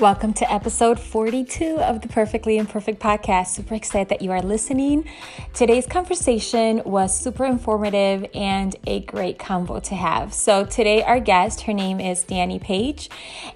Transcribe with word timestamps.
Welcome 0.00 0.32
to 0.34 0.50
episode 0.50 0.98
42 0.98 1.76
of 1.76 2.00
the 2.00 2.08
Perfectly 2.08 2.56
Imperfect 2.56 3.02
podcast. 3.02 3.48
Super 3.48 3.74
excited 3.74 4.08
that 4.08 4.22
you 4.22 4.32
are 4.32 4.40
listening. 4.40 5.04
Today's 5.52 5.86
conversation 5.86 6.80
was 6.86 7.14
super 7.14 7.44
informative 7.44 8.24
and 8.32 8.74
a 8.86 9.00
great 9.00 9.38
combo 9.38 9.78
to 9.80 9.94
have. 9.94 10.32
So, 10.32 10.64
today, 10.64 11.02
our 11.02 11.20
guest, 11.20 11.60
her 11.62 11.74
name 11.74 12.00
is 12.00 12.24
Dani 12.24 12.58
Paige, 12.58 13.10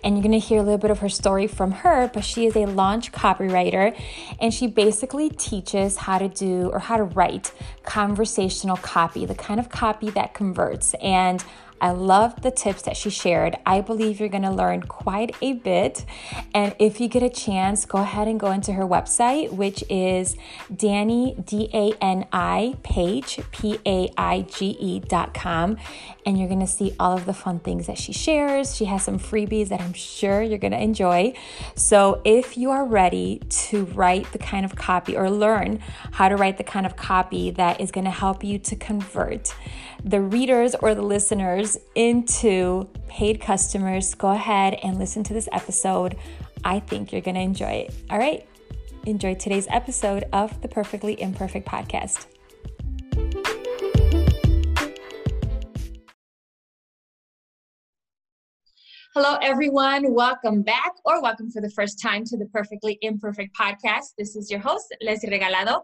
and 0.05 0.17
you're 0.17 0.23
going 0.23 0.39
to 0.39 0.47
hear 0.47 0.59
a 0.59 0.63
little 0.63 0.77
bit 0.77 0.91
of 0.91 0.99
her 0.99 1.09
story 1.09 1.47
from 1.47 1.71
her, 1.71 2.11
but 2.13 2.27
she 2.27 2.45
is 2.45 2.55
a 2.57 2.67
launch 2.67 3.11
copywriter 3.11 3.99
and 4.39 4.53
she 4.53 4.67
basically 4.67 5.31
teaches 5.31 5.97
how 5.97 6.19
to 6.19 6.29
do 6.29 6.69
or 6.75 6.79
how 6.79 6.99
to 6.99 7.05
write 7.05 7.53
conversational 7.85 8.77
copy, 8.77 9.25
the 9.25 9.35
kind 9.35 9.59
of 9.59 9.71
copy 9.71 10.11
that 10.11 10.35
converts. 10.35 10.93
And 11.01 11.43
I 11.85 11.91
love 11.91 12.41
the 12.41 12.51
tips 12.51 12.81
that 12.83 12.97
she 12.97 13.11
shared. 13.11 13.59
I 13.67 13.83
believe 13.83 14.19
you're 14.19 14.31
going 14.31 14.45
to 14.45 14.51
learn 14.51 14.85
quite 14.85 15.37
a 15.43 15.53
bit. 15.53 16.07
And 16.55 16.75
if 16.79 16.99
you 16.99 17.09
get 17.09 17.23
a 17.23 17.29
chance, 17.29 17.85
go 17.85 17.99
ahead 17.99 18.27
and 18.27 18.41
go 18.41 18.51
into 18.53 18.73
her 18.73 18.85
website, 18.85 19.53
which 19.53 19.85
is 19.91 20.35
Dani, 20.73 21.45
D 21.45 21.69
A 21.75 21.93
N 22.01 22.27
I, 22.33 22.77
Paige, 22.83 23.41
P 23.53 23.79
A 23.85 24.09
I 24.17 24.47
G 24.49 24.79
E 24.81 25.01
dot 25.01 25.35
com. 25.35 25.77
And 26.25 26.39
you're 26.39 26.49
going 26.49 26.61
to 26.61 26.67
see 26.67 26.97
all 26.99 27.19
of 27.19 27.27
the 27.27 27.35
fun 27.35 27.59
things 27.59 27.87
that 27.87 27.99
she 27.99 28.15
shares. 28.15 28.75
She 28.75 28.87
has 28.87 29.03
some 29.03 29.19
freebies 29.19 29.69
that 29.69 29.83
I'm 29.83 29.93
sure 29.93 30.41
you're 30.41 30.57
going 30.57 30.73
to 30.73 30.83
enjoy. 30.83 31.35
So 31.75 32.23
if 32.25 32.57
you 32.57 32.71
are 32.71 32.87
ready 32.87 33.43
to 33.67 33.85
write 33.85 34.33
the 34.33 34.39
kind 34.39 34.65
of 34.65 34.75
copy 34.75 35.19
or 35.19 35.29
learn 35.29 35.81
how 36.13 36.31
to 36.31 36.37
write 36.37 36.57
the 36.57 36.65
kind 36.65 36.87
of 36.87 36.97
copy 36.97 37.51
that 37.51 37.79
is 37.79 37.91
going 37.91 38.07
to 38.07 38.11
help 38.11 38.43
you 38.43 38.59
to 38.61 38.75
convert, 38.75 39.55
the 40.03 40.21
readers 40.21 40.75
or 40.75 40.95
the 40.95 41.03
listeners 41.03 41.74
into 41.95 42.89
paid 43.09 43.41
customers, 43.41 44.15
go 44.15 44.31
ahead 44.31 44.75
and 44.83 44.99
listen 44.99 45.23
to 45.25 45.35
this 45.35 45.49
episode. 45.53 46.17
I 46.65 46.81
think 46.81 47.13
you're 47.13 47.21
going 47.21 47.37
to 47.37 47.41
enjoy 47.41 47.87
it. 47.87 47.95
All 48.11 48.19
right. 48.19 48.47
Enjoy 49.07 49.35
today's 49.35 49.67
episode 49.69 50.25
of 50.33 50.61
the 50.63 50.69
Perfectly 50.69 51.21
Imperfect 51.21 51.67
podcast. 51.69 52.27
Hello, 59.17 59.39
everyone. 59.41 60.13
Welcome 60.13 60.63
back 60.63 60.91
or 61.05 61.23
welcome 61.23 61.49
for 61.49 61.63
the 61.63 61.71
first 61.71 62.03
time 62.03 62.25
to 62.25 62.37
the 62.37 62.47
Perfectly 62.47 62.99
Imperfect 63.01 63.57
podcast. 63.57 64.15
This 64.19 64.35
is 64.35 64.51
your 64.51 64.59
host, 64.59 64.93
Leslie 65.01 65.31
Regalado, 65.31 65.83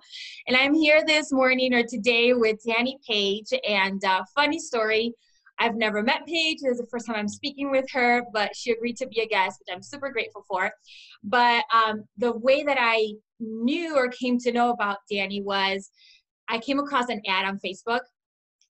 and 0.49 0.57
I'm 0.57 0.75
here 0.75 1.05
this 1.07 1.31
morning 1.31 1.73
or 1.73 1.85
today 1.85 2.33
with 2.33 2.61
Dani 2.67 2.95
Paige. 3.07 3.53
And 3.69 4.05
uh, 4.05 4.25
funny 4.35 4.59
story, 4.59 5.15
I've 5.61 5.77
never 5.77 6.03
met 6.03 6.27
Paige. 6.27 6.59
This 6.63 6.73
is 6.73 6.79
the 6.79 6.87
first 6.87 7.07
time 7.07 7.17
I'm 7.17 7.29
speaking 7.29 7.71
with 7.71 7.85
her, 7.93 8.23
but 8.33 8.57
she 8.57 8.73
agreed 8.73 8.97
to 8.97 9.07
be 9.07 9.21
a 9.21 9.27
guest, 9.27 9.61
which 9.61 9.75
I'm 9.75 9.83
super 9.83 10.11
grateful 10.11 10.45
for. 10.49 10.73
But 11.23 11.65
um, 11.73 12.05
the 12.17 12.33
way 12.33 12.65
that 12.65 12.79
I 12.81 13.13
knew 13.39 13.95
or 13.95 14.09
came 14.09 14.39
to 14.39 14.53
know 14.53 14.71
about 14.71 14.99
Dani 15.13 15.45
was 15.45 15.91
I 16.49 16.59
came 16.59 16.79
across 16.81 17.09
an 17.11 17.21
ad 17.29 17.45
on 17.47 17.61
Facebook 17.65 18.01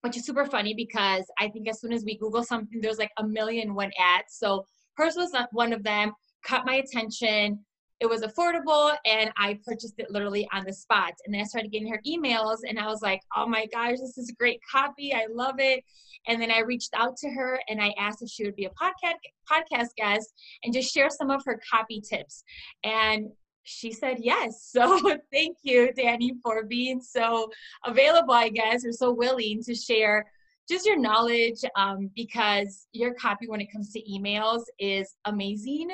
which 0.02 0.16
is 0.16 0.24
super 0.24 0.46
funny 0.46 0.74
because 0.74 1.24
I 1.38 1.48
think 1.48 1.68
as 1.68 1.80
soon 1.80 1.92
as 1.92 2.04
we 2.04 2.16
Google 2.16 2.42
something, 2.42 2.80
there's 2.80 2.98
like 2.98 3.10
a 3.18 3.26
million 3.26 3.74
one 3.74 3.90
ads. 3.98 4.36
So 4.36 4.64
hers 4.96 5.14
was 5.16 5.34
one 5.52 5.72
of 5.72 5.82
them, 5.82 6.12
caught 6.44 6.66
my 6.66 6.76
attention. 6.76 7.64
It 8.00 8.08
was 8.08 8.22
affordable 8.22 8.96
and 9.04 9.30
I 9.36 9.58
purchased 9.64 9.94
it 9.98 10.10
literally 10.10 10.48
on 10.52 10.64
the 10.64 10.72
spot. 10.72 11.12
And 11.24 11.34
then 11.34 11.42
I 11.42 11.44
started 11.44 11.70
getting 11.70 11.88
her 11.88 12.00
emails 12.06 12.58
and 12.66 12.78
I 12.78 12.86
was 12.86 13.02
like, 13.02 13.20
oh 13.36 13.46
my 13.46 13.66
gosh, 13.72 13.98
this 14.00 14.16
is 14.16 14.30
a 14.30 14.34
great 14.34 14.60
copy. 14.70 15.12
I 15.14 15.26
love 15.30 15.56
it. 15.58 15.84
And 16.26 16.40
then 16.40 16.50
I 16.50 16.60
reached 16.60 16.90
out 16.94 17.16
to 17.18 17.30
her 17.30 17.60
and 17.68 17.80
I 17.80 17.94
asked 17.98 18.22
if 18.22 18.30
she 18.30 18.44
would 18.44 18.56
be 18.56 18.66
a 18.66 18.70
podcast 18.70 19.14
podcast 19.50 19.94
guest 19.96 20.32
and 20.64 20.72
just 20.72 20.92
share 20.92 21.10
some 21.10 21.30
of 21.30 21.42
her 21.44 21.60
copy 21.70 22.00
tips. 22.00 22.42
And 22.84 23.28
she 23.64 23.92
said 23.92 24.18
yes. 24.20 24.70
So 24.80 25.18
thank 25.32 25.58
you, 25.62 25.90
Dani, 25.96 26.30
for 26.42 26.64
being 26.64 27.00
so 27.00 27.50
available, 27.84 28.34
I 28.34 28.48
guess, 28.48 28.84
or 28.84 28.92
so 28.92 29.12
willing 29.12 29.62
to 29.64 29.74
share 29.74 30.26
just 30.70 30.86
your 30.86 30.98
knowledge 30.98 31.62
um, 31.76 32.10
because 32.14 32.86
your 32.92 33.12
copy 33.14 33.46
when 33.48 33.60
it 33.60 33.72
comes 33.72 33.92
to 33.92 34.02
emails 34.02 34.62
is 34.78 35.16
amazing. 35.24 35.88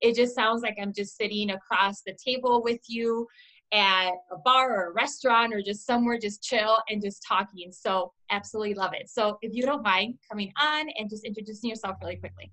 It 0.00 0.16
just 0.16 0.34
sounds 0.34 0.62
like 0.62 0.76
I'm 0.80 0.92
just 0.92 1.16
sitting 1.16 1.50
across 1.50 2.02
the 2.02 2.16
table 2.22 2.62
with 2.62 2.80
you 2.88 3.26
at 3.72 4.10
a 4.30 4.36
bar 4.44 4.70
or 4.70 4.90
a 4.90 4.94
restaurant 4.94 5.54
or 5.54 5.62
just 5.62 5.86
somewhere 5.86 6.18
just 6.18 6.42
chill 6.42 6.78
and 6.88 7.02
just 7.02 7.24
talking. 7.26 7.72
So 7.72 8.12
absolutely 8.30 8.74
love 8.74 8.92
it. 8.94 9.08
So 9.08 9.38
if 9.42 9.54
you 9.54 9.62
don't 9.62 9.82
mind 9.82 10.18
coming 10.30 10.52
on 10.60 10.86
and 10.98 11.08
just 11.08 11.24
introducing 11.24 11.70
yourself 11.70 11.96
really 12.02 12.16
quickly. 12.16 12.50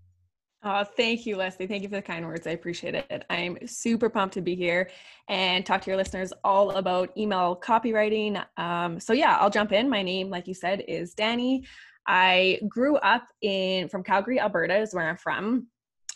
Oh, 0.65 0.85
thank 0.85 1.25
you, 1.25 1.35
Leslie. 1.35 1.67
Thank 1.67 1.83
you 1.83 1.89
for 1.89 1.97
the 1.97 2.01
kind 2.01 2.25
words. 2.25 2.47
I 2.47 2.51
appreciate 2.51 2.95
it. 2.95 3.25
I'm 3.29 3.57
super 3.67 4.09
pumped 4.09 4.33
to 4.35 4.41
be 4.41 4.55
here 4.55 4.89
and 5.27 5.65
talk 5.65 5.81
to 5.81 5.89
your 5.89 5.97
listeners 5.97 6.31
all 6.45 6.71
about 6.71 7.11
email 7.17 7.59
copywriting. 7.61 8.41
Um, 8.55 8.97
so 8.97 9.11
yeah, 9.11 9.35
I'll 9.41 9.49
jump 9.49 9.73
in. 9.73 9.89
My 9.89 10.01
name, 10.01 10.29
like 10.29 10.47
you 10.47 10.53
said, 10.53 10.85
is 10.87 11.13
Dani. 11.15 11.65
I 12.07 12.61
grew 12.69 12.95
up 12.97 13.27
in 13.41 13.89
from 13.89 14.03
Calgary, 14.03 14.39
Alberta, 14.39 14.77
is 14.77 14.93
where 14.93 15.09
I'm 15.09 15.17
from. 15.17 15.67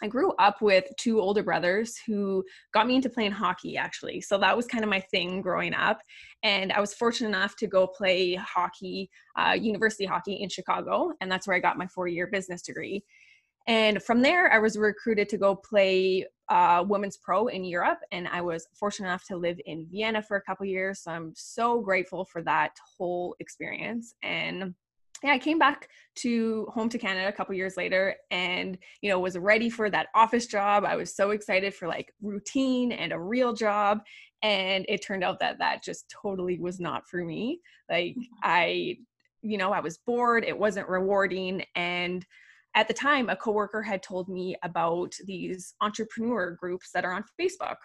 I 0.02 0.08
grew 0.08 0.32
up 0.34 0.62
with 0.62 0.86
two 0.98 1.20
older 1.20 1.44
brothers 1.44 1.98
who 2.06 2.46
got 2.74 2.88
me 2.88 2.96
into 2.96 3.10
playing 3.10 3.32
hockey, 3.32 3.78
actually. 3.78 4.22
So 4.22 4.38
that 4.38 4.56
was 4.56 4.68
kind 4.68 4.84
of 4.84 4.90
my 4.90 5.00
thing 5.00 5.42
growing 5.42 5.74
up. 5.74 6.00
And 6.44 6.72
I 6.72 6.80
was 6.80 6.94
fortunate 6.94 7.30
enough 7.30 7.56
to 7.58 7.68
go 7.68 7.88
play 7.88 8.36
hockey, 8.36 9.10
uh, 9.38 9.58
university 9.60 10.06
hockey 10.06 10.36
in 10.36 10.50
Chicago. 10.50 11.12
And 11.20 11.32
that's 11.32 11.48
where 11.48 11.58
I 11.58 11.60
got 11.60 11.78
my 11.78 11.88
four 11.88 12.08
year 12.08 12.28
business 12.28 12.62
degree. 12.62 13.04
And 13.68 14.02
from 14.02 14.22
there, 14.22 14.52
I 14.52 14.60
was 14.60 14.78
recruited 14.78 15.28
to 15.30 15.38
go 15.38 15.54
play 15.56 16.26
uh, 16.50 16.86
women's 16.88 17.18
pro 17.18 17.48
in 17.48 17.66
Europe, 17.66 18.00
and 18.12 18.28
I 18.28 18.42
was 18.42 18.68
fortunate 18.74 19.10
enough 19.10 19.26
to 19.26 19.36
live 19.36 19.60
in 19.66 19.86
Vienna 19.92 20.22
for 20.22 20.38
a 20.38 20.42
couple 20.42 20.66
years. 20.66 21.02
So 21.02 21.12
I'm 21.12 21.34
so 21.36 21.82
grateful 21.82 22.24
for 22.24 22.42
that 22.44 22.72
whole 22.98 23.36
experience. 23.42 24.16
And 24.24 24.74
yeah, 25.24 25.32
I 25.32 25.40
came 25.40 25.60
back 25.60 25.90
to 26.18 26.68
home 26.74 26.90
to 26.90 26.98
Canada 26.98 27.28
a 27.28 27.32
couple 27.32 27.56
years 27.56 27.76
later, 27.76 28.16
and 28.32 28.78
you 29.02 29.10
know 29.10 29.20
was 29.20 29.38
ready 29.38 29.70
for 29.70 29.90
that 29.90 30.08
office 30.16 30.46
job. 30.46 30.86
I 30.86 30.96
was 30.96 31.14
so 31.14 31.32
excited 31.32 31.74
for 31.74 31.88
like 31.88 32.14
routine 32.22 32.94
and 32.94 33.12
a 33.12 33.20
real 33.20 33.52
job, 33.52 34.00
and 34.44 34.86
it 34.88 35.04
turned 35.04 35.24
out 35.24 35.40
that 35.40 35.58
that 35.60 35.84
just 35.84 36.14
totally 36.22 36.60
was 36.60 36.80
not 36.80 37.08
for 37.08 37.26
me. 37.26 37.60
Like 37.90 38.12
mm-hmm. 38.12 38.22
I, 38.44 38.98
you 39.42 39.58
know, 39.58 39.74
I 39.74 39.82
was 39.82 39.98
bored. 39.98 40.46
It 40.46 40.58
wasn't 40.58 40.88
rewarding, 40.88 41.66
and 41.76 42.26
at 42.78 42.88
the 42.88 42.94
time, 42.94 43.28
a 43.28 43.36
coworker 43.36 43.82
had 43.82 44.04
told 44.04 44.30
me 44.30 44.56
about 44.62 45.16
these 45.26 45.74
entrepreneur 45.82 46.52
groups 46.52 46.92
that 46.94 47.04
are 47.04 47.12
on 47.12 47.24
Facebook. 47.42 47.78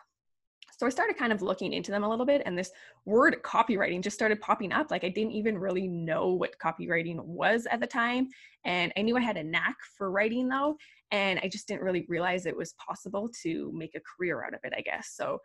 So 0.77 0.87
I 0.87 0.91
started 0.91 1.17
kind 1.17 1.33
of 1.33 1.41
looking 1.41 1.73
into 1.73 1.91
them 1.91 2.05
a 2.05 2.09
little 2.09 2.27
bit, 2.27 2.43
and 2.45 2.59
this 2.59 2.71
word 3.07 3.37
copywriting 3.43 4.03
just 4.03 4.15
started 4.15 4.39
popping 4.43 4.71
up. 4.71 4.91
Like 4.91 5.03
I 5.03 5.09
didn't 5.09 5.33
even 5.33 5.57
really 5.57 5.89
know 5.89 6.35
what 6.35 6.59
copywriting 6.63 7.25
was 7.25 7.67
at 7.71 7.81
the 7.81 7.87
time. 7.87 8.29
And 8.67 8.93
I 8.95 9.01
knew 9.01 9.17
I 9.17 9.21
had 9.23 9.39
a 9.39 9.43
knack 9.45 9.77
for 9.97 10.11
writing 10.11 10.47
though, 10.47 10.77
and 11.11 11.41
I 11.43 11.49
just 11.49 11.67
didn't 11.69 11.85
really 11.85 12.05
realize 12.09 12.45
it 12.45 12.57
was 12.57 12.75
possible 12.75 13.31
to 13.45 13.73
make 13.75 13.95
a 13.95 14.01
career 14.01 14.45
out 14.45 14.53
of 14.53 14.61
it, 14.63 14.75
I 14.77 14.83
guess. 14.83 15.15
So 15.15 15.39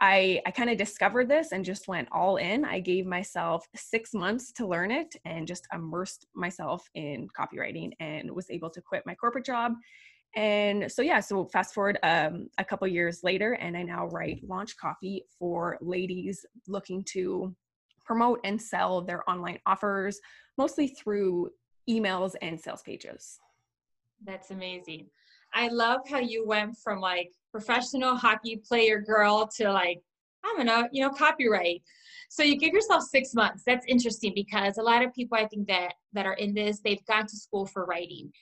I, 0.00 0.40
I 0.46 0.50
kind 0.50 0.70
of 0.70 0.78
discovered 0.78 1.28
this 1.28 1.52
and 1.52 1.64
just 1.64 1.86
went 1.86 2.08
all 2.10 2.38
in. 2.38 2.64
I 2.64 2.80
gave 2.80 3.04
myself 3.04 3.66
six 3.76 4.14
months 4.14 4.50
to 4.52 4.66
learn 4.66 4.90
it 4.90 5.14
and 5.26 5.46
just 5.46 5.66
immersed 5.74 6.26
myself 6.34 6.88
in 6.94 7.28
copywriting 7.38 7.92
and 8.00 8.30
was 8.30 8.48
able 8.48 8.70
to 8.70 8.80
quit 8.80 9.04
my 9.04 9.14
corporate 9.14 9.44
job. 9.44 9.74
And 10.36 10.90
so, 10.90 11.02
yeah, 11.02 11.20
so 11.20 11.44
fast 11.44 11.74
forward 11.74 11.98
um, 12.02 12.48
a 12.56 12.64
couple 12.64 12.86
years 12.88 13.20
later, 13.22 13.54
and 13.54 13.76
I 13.76 13.82
now 13.82 14.06
write 14.06 14.40
launch 14.48 14.76
copy 14.76 15.24
for 15.38 15.76
ladies 15.82 16.46
looking 16.66 17.04
to 17.10 17.54
promote 18.06 18.40
and 18.44 18.60
sell 18.60 19.02
their 19.02 19.28
online 19.28 19.58
offers, 19.66 20.18
mostly 20.56 20.88
through 20.88 21.50
emails 21.88 22.34
and 22.40 22.58
sales 22.58 22.82
pages. 22.82 23.38
That's 24.24 24.50
amazing. 24.50 25.08
I 25.52 25.68
love 25.68 26.00
how 26.08 26.20
you 26.20 26.46
went 26.46 26.78
from 26.78 27.00
like 27.00 27.32
professional 27.50 28.16
hockey 28.16 28.62
player 28.66 29.00
girl 29.00 29.48
to 29.56 29.72
like, 29.72 30.00
I'm 30.44 30.56
gonna, 30.56 30.88
you 30.92 31.02
know, 31.02 31.10
copyright. 31.10 31.82
So 32.28 32.42
you 32.42 32.56
give 32.56 32.72
yourself 32.72 33.02
six 33.02 33.34
months. 33.34 33.62
That's 33.66 33.84
interesting 33.86 34.32
because 34.34 34.78
a 34.78 34.82
lot 34.82 35.04
of 35.04 35.12
people 35.12 35.36
I 35.36 35.46
think 35.46 35.66
that 35.68 35.94
that 36.12 36.26
are 36.26 36.34
in 36.34 36.54
this, 36.54 36.80
they've 36.80 37.04
gone 37.06 37.26
to 37.26 37.36
school 37.36 37.66
for 37.66 37.84
writing. 37.84 38.32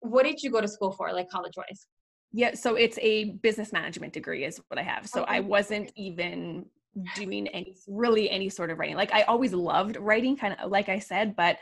What 0.00 0.24
did 0.24 0.42
you 0.42 0.50
go 0.50 0.60
to 0.60 0.68
school 0.68 0.90
for, 0.90 1.12
like 1.12 1.28
college 1.28 1.54
wise? 1.56 1.86
Yeah, 2.32 2.54
so 2.54 2.74
it's 2.74 2.98
a 3.00 3.30
business 3.42 3.72
management 3.72 4.12
degree 4.12 4.44
is 4.44 4.60
what 4.68 4.78
I 4.78 4.82
have. 4.82 5.06
So 5.06 5.22
okay. 5.22 5.36
I 5.36 5.40
wasn't 5.40 5.92
even 5.96 6.66
doing 7.14 7.46
any 7.48 7.76
really 7.86 8.30
any 8.30 8.48
sort 8.48 8.70
of 8.70 8.78
writing. 8.78 8.96
Like 8.96 9.12
I 9.12 9.22
always 9.22 9.52
loved 9.52 9.96
writing, 9.96 10.36
kind 10.36 10.56
of 10.60 10.70
like 10.70 10.88
I 10.88 10.98
said, 10.98 11.36
but 11.36 11.58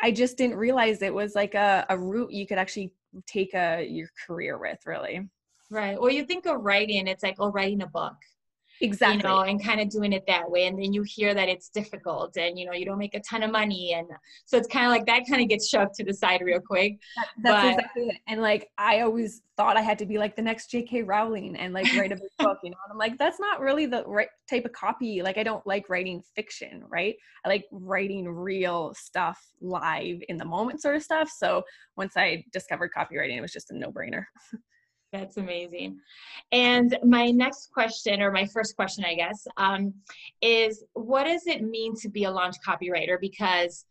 I 0.00 0.10
just 0.10 0.36
didn't 0.36 0.56
realize 0.56 1.02
it 1.02 1.14
was 1.14 1.34
like 1.34 1.54
a, 1.54 1.86
a 1.88 1.96
route 1.96 2.32
you 2.32 2.46
could 2.46 2.58
actually 2.58 2.92
take 3.26 3.54
a 3.54 3.86
your 3.88 4.08
career 4.26 4.58
with 4.58 4.78
really 4.86 5.28
right. 5.70 6.00
Well 6.00 6.10
you 6.10 6.24
think 6.24 6.46
of 6.46 6.60
writing 6.60 7.06
it's 7.06 7.22
like 7.22 7.36
oh 7.38 7.50
writing 7.50 7.82
a 7.82 7.86
book 7.86 8.16
exactly. 8.80 9.16
you 9.16 9.22
know 9.22 9.40
and 9.40 9.62
kind 9.62 9.80
of 9.80 9.88
doing 9.88 10.12
it 10.12 10.24
that 10.26 10.50
way 10.50 10.66
and 10.66 10.78
then 10.78 10.92
you 10.92 11.02
hear 11.02 11.34
that 11.34 11.48
it's 11.48 11.68
difficult 11.68 12.36
and 12.36 12.58
you 12.58 12.64
know 12.64 12.72
you 12.72 12.84
don't 12.84 12.98
make 12.98 13.14
a 13.14 13.20
ton 13.20 13.42
of 13.42 13.50
money 13.50 13.94
and 13.94 14.06
so 14.46 14.56
it's 14.56 14.68
kind 14.68 14.86
of 14.86 14.90
like 14.90 15.06
that 15.06 15.28
kind 15.28 15.42
of 15.42 15.48
gets 15.48 15.68
shoved 15.68 15.94
to 15.94 16.04
the 16.04 16.14
side 16.14 16.40
real 16.42 16.60
quick 16.60 16.98
that, 17.16 17.26
that's 17.42 17.64
but, 17.64 17.74
exactly 17.74 18.08
it 18.08 18.16
and 18.28 18.40
like 18.40 18.68
i 18.78 19.00
always 19.00 19.42
thought 19.56 19.76
i 19.76 19.82
had 19.82 19.98
to 19.98 20.06
be 20.06 20.18
like 20.18 20.36
the 20.36 20.42
next 20.42 20.70
jk 20.70 21.06
rowling 21.06 21.56
and 21.56 21.74
like 21.74 21.86
write 21.96 22.12
a 22.12 22.16
book 22.38 22.58
you 22.62 22.70
know 22.70 22.76
and 22.84 22.92
i'm 22.92 22.98
like 22.98 23.16
that's 23.18 23.40
not 23.40 23.60
really 23.60 23.86
the 23.86 24.02
right 24.06 24.28
type 24.48 24.64
of 24.64 24.72
copy 24.72 25.22
like 25.22 25.38
i 25.38 25.42
don't 25.42 25.66
like 25.66 25.88
writing 25.88 26.22
fiction 26.34 26.82
right? 26.88 27.14
I 27.44 27.48
like 27.48 27.64
writing 27.72 28.28
real 28.28 28.92
stuff 28.94 29.38
live 29.62 30.20
in 30.28 30.36
the 30.36 30.44
moment 30.44 30.82
sort 30.82 30.96
of 30.96 31.02
stuff 31.02 31.30
so 31.34 31.62
once 31.96 32.14
i 32.16 32.44
discovered 32.52 32.90
copywriting 32.96 33.36
it 33.36 33.40
was 33.40 33.52
just 33.52 33.70
a 33.70 33.78
no-brainer 33.78 34.24
That's 35.12 35.38
amazing. 35.38 35.98
And 36.52 36.96
my 37.04 37.30
next 37.30 37.72
question, 37.72 38.22
or 38.22 38.30
my 38.30 38.46
first 38.46 38.76
question, 38.76 39.04
I 39.04 39.14
guess, 39.14 39.46
um, 39.56 39.92
is 40.40 40.84
what 40.92 41.24
does 41.24 41.46
it 41.46 41.62
mean 41.62 41.94
to 41.96 42.08
be 42.08 42.24
a 42.24 42.30
launch 42.30 42.56
copywriter? 42.66 43.20
Because 43.20 43.86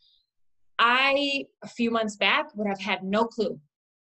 I, 0.77 1.45
a 1.62 1.68
few 1.68 1.92
months 1.92 2.16
back, 2.16 2.56
would 2.56 2.68
have 2.68 2.80
had 2.80 3.04
no 3.04 3.25
clue 3.25 3.60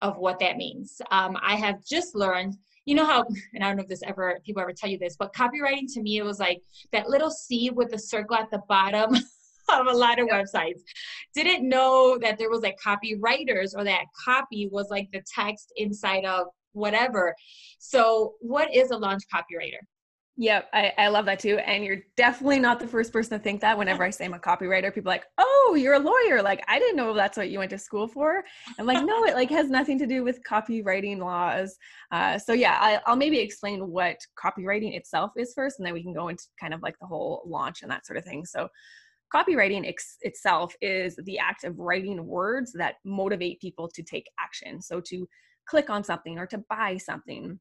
of 0.01 0.17
what 0.17 0.39
that 0.39 0.57
means. 0.57 0.99
Um, 1.11 1.37
I 1.41 1.55
have 1.55 1.85
just 1.85 2.15
learned, 2.15 2.57
you 2.85 2.95
know 2.95 3.05
how, 3.05 3.25
and 3.53 3.63
I 3.63 3.67
don't 3.67 3.77
know 3.77 3.83
if 3.83 3.89
this 3.89 4.03
ever, 4.03 4.39
people 4.43 4.63
ever 4.63 4.73
tell 4.73 4.89
you 4.89 4.97
this, 4.97 5.15
but 5.15 5.33
copywriting 5.33 5.91
to 5.93 6.01
me, 6.01 6.17
it 6.17 6.25
was 6.25 6.39
like 6.39 6.61
that 6.91 7.07
little 7.07 7.29
C 7.29 7.69
with 7.69 7.91
the 7.91 7.99
circle 7.99 8.35
at 8.35 8.49
the 8.49 8.61
bottom. 8.67 9.15
of 9.69 9.87
a 9.87 9.91
lot 9.91 10.19
of 10.19 10.27
websites 10.27 10.81
didn't 11.33 11.67
know 11.67 12.19
that 12.21 12.37
there 12.37 12.51
was 12.51 12.61
like 12.61 12.77
copywriters 12.79 13.71
or 13.75 13.83
that 13.83 14.05
copy 14.23 14.69
was 14.71 14.89
like 14.91 15.09
the 15.11 15.23
text 15.33 15.73
inside 15.75 16.23
of 16.23 16.45
whatever. 16.75 17.35
So, 17.79 18.33
what 18.39 18.73
is 18.73 18.91
a 18.91 18.97
launch 18.97 19.23
copywriter? 19.33 19.79
Yep, 20.37 20.67
I, 20.73 20.91
I 20.97 21.07
love 21.07 21.25
that 21.27 21.39
too. 21.39 21.59
And 21.59 21.85
you're 21.85 22.01
definitely 22.17 22.59
not 22.59 22.81
the 22.81 22.87
first 22.87 23.13
person 23.13 23.37
to 23.37 23.41
think 23.41 23.61
that 23.61 23.77
whenever 23.77 24.03
I 24.03 24.09
say 24.09 24.25
I'm 24.25 24.33
a 24.33 24.39
copywriter, 24.39 24.93
people 24.93 25.09
like, 25.09 25.23
oh, 25.37 25.77
you're 25.79 25.93
a 25.93 25.99
lawyer. 25.99 26.41
Like, 26.41 26.61
I 26.67 26.77
didn't 26.77 26.97
know 26.97 27.13
that's 27.13 27.37
what 27.37 27.49
you 27.49 27.59
went 27.59 27.69
to 27.71 27.77
school 27.77 28.05
for. 28.05 28.43
I'm 28.77 28.85
like, 28.85 29.05
no, 29.05 29.23
it 29.23 29.33
like 29.33 29.49
has 29.51 29.69
nothing 29.69 29.97
to 29.99 30.05
do 30.05 30.25
with 30.25 30.41
copywriting 30.43 31.19
laws. 31.19 31.77
Uh, 32.11 32.37
so 32.37 32.51
yeah, 32.51 32.77
I, 32.81 32.99
I'll 33.05 33.15
maybe 33.15 33.39
explain 33.39 33.89
what 33.89 34.17
copywriting 34.37 34.97
itself 34.97 35.31
is 35.37 35.53
first, 35.55 35.79
and 35.79 35.85
then 35.85 35.93
we 35.93 36.03
can 36.03 36.13
go 36.13 36.27
into 36.27 36.43
kind 36.59 36.73
of 36.73 36.81
like 36.81 36.99
the 36.99 37.07
whole 37.07 37.41
launch 37.45 37.81
and 37.81 37.89
that 37.89 38.05
sort 38.05 38.17
of 38.17 38.25
thing. 38.25 38.43
So 38.43 38.67
copywriting 39.33 39.87
ex- 39.87 40.17
itself 40.21 40.75
is 40.81 41.17
the 41.23 41.39
act 41.39 41.63
of 41.63 41.79
writing 41.79 42.25
words 42.25 42.73
that 42.73 42.95
motivate 43.05 43.61
people 43.61 43.87
to 43.87 44.03
take 44.03 44.29
action. 44.37 44.81
So 44.81 44.99
to 44.99 45.25
click 45.67 45.89
on 45.89 46.03
something 46.03 46.37
or 46.37 46.45
to 46.47 46.57
buy 46.69 46.97
something 46.97 47.59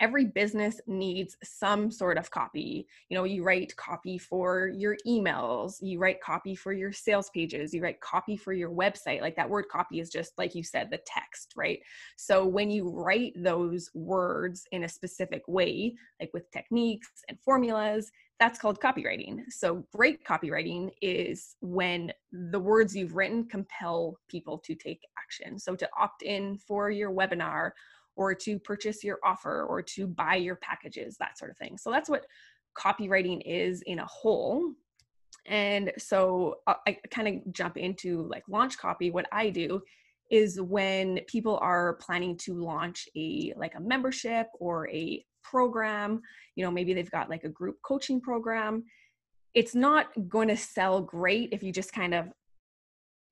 every 0.00 0.24
business 0.24 0.80
needs 0.86 1.36
some 1.44 1.90
sort 1.90 2.16
of 2.16 2.30
copy. 2.30 2.86
You 3.08 3.16
know, 3.16 3.24
you 3.24 3.44
write 3.44 3.76
copy 3.76 4.16
for 4.18 4.68
your 4.74 4.96
emails, 5.06 5.76
you 5.80 5.98
write 5.98 6.20
copy 6.22 6.54
for 6.54 6.72
your 6.72 6.92
sales 6.92 7.30
pages, 7.30 7.72
you 7.74 7.82
write 7.82 8.00
copy 8.00 8.36
for 8.36 8.52
your 8.52 8.70
website. 8.70 9.20
Like 9.20 9.36
that 9.36 9.48
word 9.48 9.66
copy 9.70 10.00
is 10.00 10.10
just, 10.10 10.32
like 10.38 10.54
you 10.54 10.64
said, 10.64 10.90
the 10.90 11.00
text, 11.06 11.52
right? 11.54 11.80
So 12.16 12.46
when 12.46 12.70
you 12.70 12.88
write 12.90 13.34
those 13.36 13.90
words 13.94 14.64
in 14.72 14.84
a 14.84 14.88
specific 14.88 15.42
way, 15.46 15.94
like 16.18 16.30
with 16.32 16.50
techniques 16.50 17.10
and 17.28 17.38
formulas, 17.40 18.10
that's 18.40 18.58
called 18.58 18.80
copywriting. 18.80 19.42
So, 19.50 19.84
great 19.94 20.24
copywriting 20.24 20.90
is 21.02 21.56
when 21.60 22.10
the 22.32 22.58
words 22.58 22.96
you've 22.96 23.14
written 23.14 23.44
compel 23.44 24.16
people 24.28 24.56
to 24.60 24.74
take 24.74 25.02
action. 25.18 25.58
So, 25.58 25.76
to 25.76 25.86
opt 25.96 26.22
in 26.22 26.56
for 26.56 26.90
your 26.90 27.12
webinar 27.12 27.72
or 28.16 28.34
to 28.34 28.58
purchase 28.58 29.02
your 29.02 29.18
offer 29.24 29.64
or 29.64 29.82
to 29.82 30.06
buy 30.06 30.34
your 30.36 30.56
packages, 30.56 31.16
that 31.18 31.38
sort 31.38 31.50
of 31.50 31.56
thing. 31.58 31.78
So, 31.78 31.90
that's 31.90 32.08
what 32.08 32.26
copywriting 32.78 33.42
is 33.44 33.82
in 33.82 33.98
a 33.98 34.06
whole. 34.06 34.72
And 35.46 35.92
so, 35.98 36.56
uh, 36.66 36.74
I 36.86 36.98
kind 37.10 37.28
of 37.28 37.52
jump 37.52 37.76
into 37.76 38.28
like 38.28 38.44
launch 38.48 38.78
copy. 38.78 39.10
What 39.10 39.26
I 39.32 39.50
do 39.50 39.82
is 40.30 40.60
when 40.60 41.20
people 41.26 41.58
are 41.60 41.94
planning 41.94 42.36
to 42.36 42.54
launch 42.54 43.08
a 43.16 43.52
like 43.56 43.74
a 43.74 43.80
membership 43.80 44.46
or 44.58 44.88
a 44.90 45.24
program 45.42 46.20
you 46.54 46.64
know 46.64 46.70
maybe 46.70 46.94
they've 46.94 47.10
got 47.10 47.28
like 47.28 47.44
a 47.44 47.48
group 47.48 47.76
coaching 47.82 48.20
program 48.20 48.84
it's 49.54 49.74
not 49.74 50.06
going 50.28 50.48
to 50.48 50.56
sell 50.56 51.00
great 51.00 51.48
if 51.52 51.62
you 51.62 51.72
just 51.72 51.92
kind 51.92 52.14
of 52.14 52.26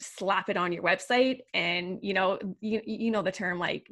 slap 0.01 0.49
it 0.49 0.57
on 0.57 0.73
your 0.73 0.83
website 0.83 1.41
and 1.55 1.99
you 2.03 2.15
know 2.15 2.39
you, 2.61 2.81
you 2.85 3.11
know 3.11 3.23
the 3.23 3.33
term 3.33 3.59
like 3.59 3.89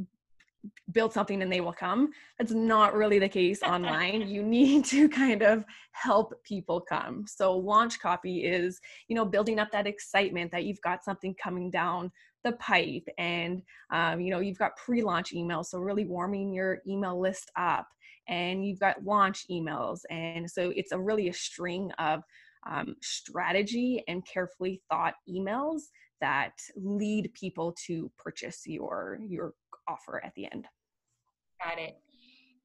build 0.93 1.13
something 1.13 1.43
and 1.43 1.53
they 1.53 1.61
will 1.61 1.73
come. 1.73 2.11
That's 2.39 2.53
not 2.53 2.95
really 2.95 3.19
the 3.19 3.29
case 3.29 3.63
online. 3.67 4.29
You 4.29 4.43
need 4.43 4.85
to 4.87 5.09
kind 5.09 5.43
of 5.43 5.65
help 5.93 6.33
people 6.45 6.81
come. 6.81 7.25
So 7.27 7.57
launch 7.57 8.01
copy 8.01 8.45
is 8.45 8.81
you 9.09 9.17
know 9.17 9.25
building 9.25 9.59
up 9.59 9.71
that 9.73 9.87
excitement 9.87 10.51
that 10.53 10.65
you've 10.65 10.81
got 10.81 11.05
something 11.05 11.35
coming 11.43 11.71
down 11.71 12.11
the 12.45 12.53
pipe 12.53 13.07
and 13.19 13.63
um, 13.93 14.21
you 14.21 14.31
know 14.31 14.41
you've 14.41 14.59
got 14.59 14.77
pre-launch 14.77 15.33
emails 15.35 15.67
so 15.67 15.79
really 15.79 16.05
warming 16.05 16.53
your 16.53 16.79
email 16.87 17.21
list 17.21 17.51
up. 17.57 17.87
And 18.29 18.67
you've 18.67 18.81
got 18.81 19.05
launch 19.05 19.47
emails. 19.49 20.01
And 20.11 20.51
so 20.51 20.73
it's 20.75 20.91
a 20.91 20.99
really 20.99 21.29
a 21.29 21.33
string 21.33 21.93
of 22.01 22.25
um, 22.69 22.97
strategy 23.01 24.03
and 24.09 24.27
carefully 24.27 24.83
thought 24.91 25.15
emails 25.29 25.83
that 26.21 26.53
lead 26.77 27.31
people 27.35 27.75
to 27.87 28.11
purchase 28.19 28.63
your 28.67 29.19
your 29.29 29.53
offer 29.89 30.23
at 30.25 30.35
the 30.35 30.51
end. 30.53 30.67
Got 31.63 31.79
it. 31.79 31.97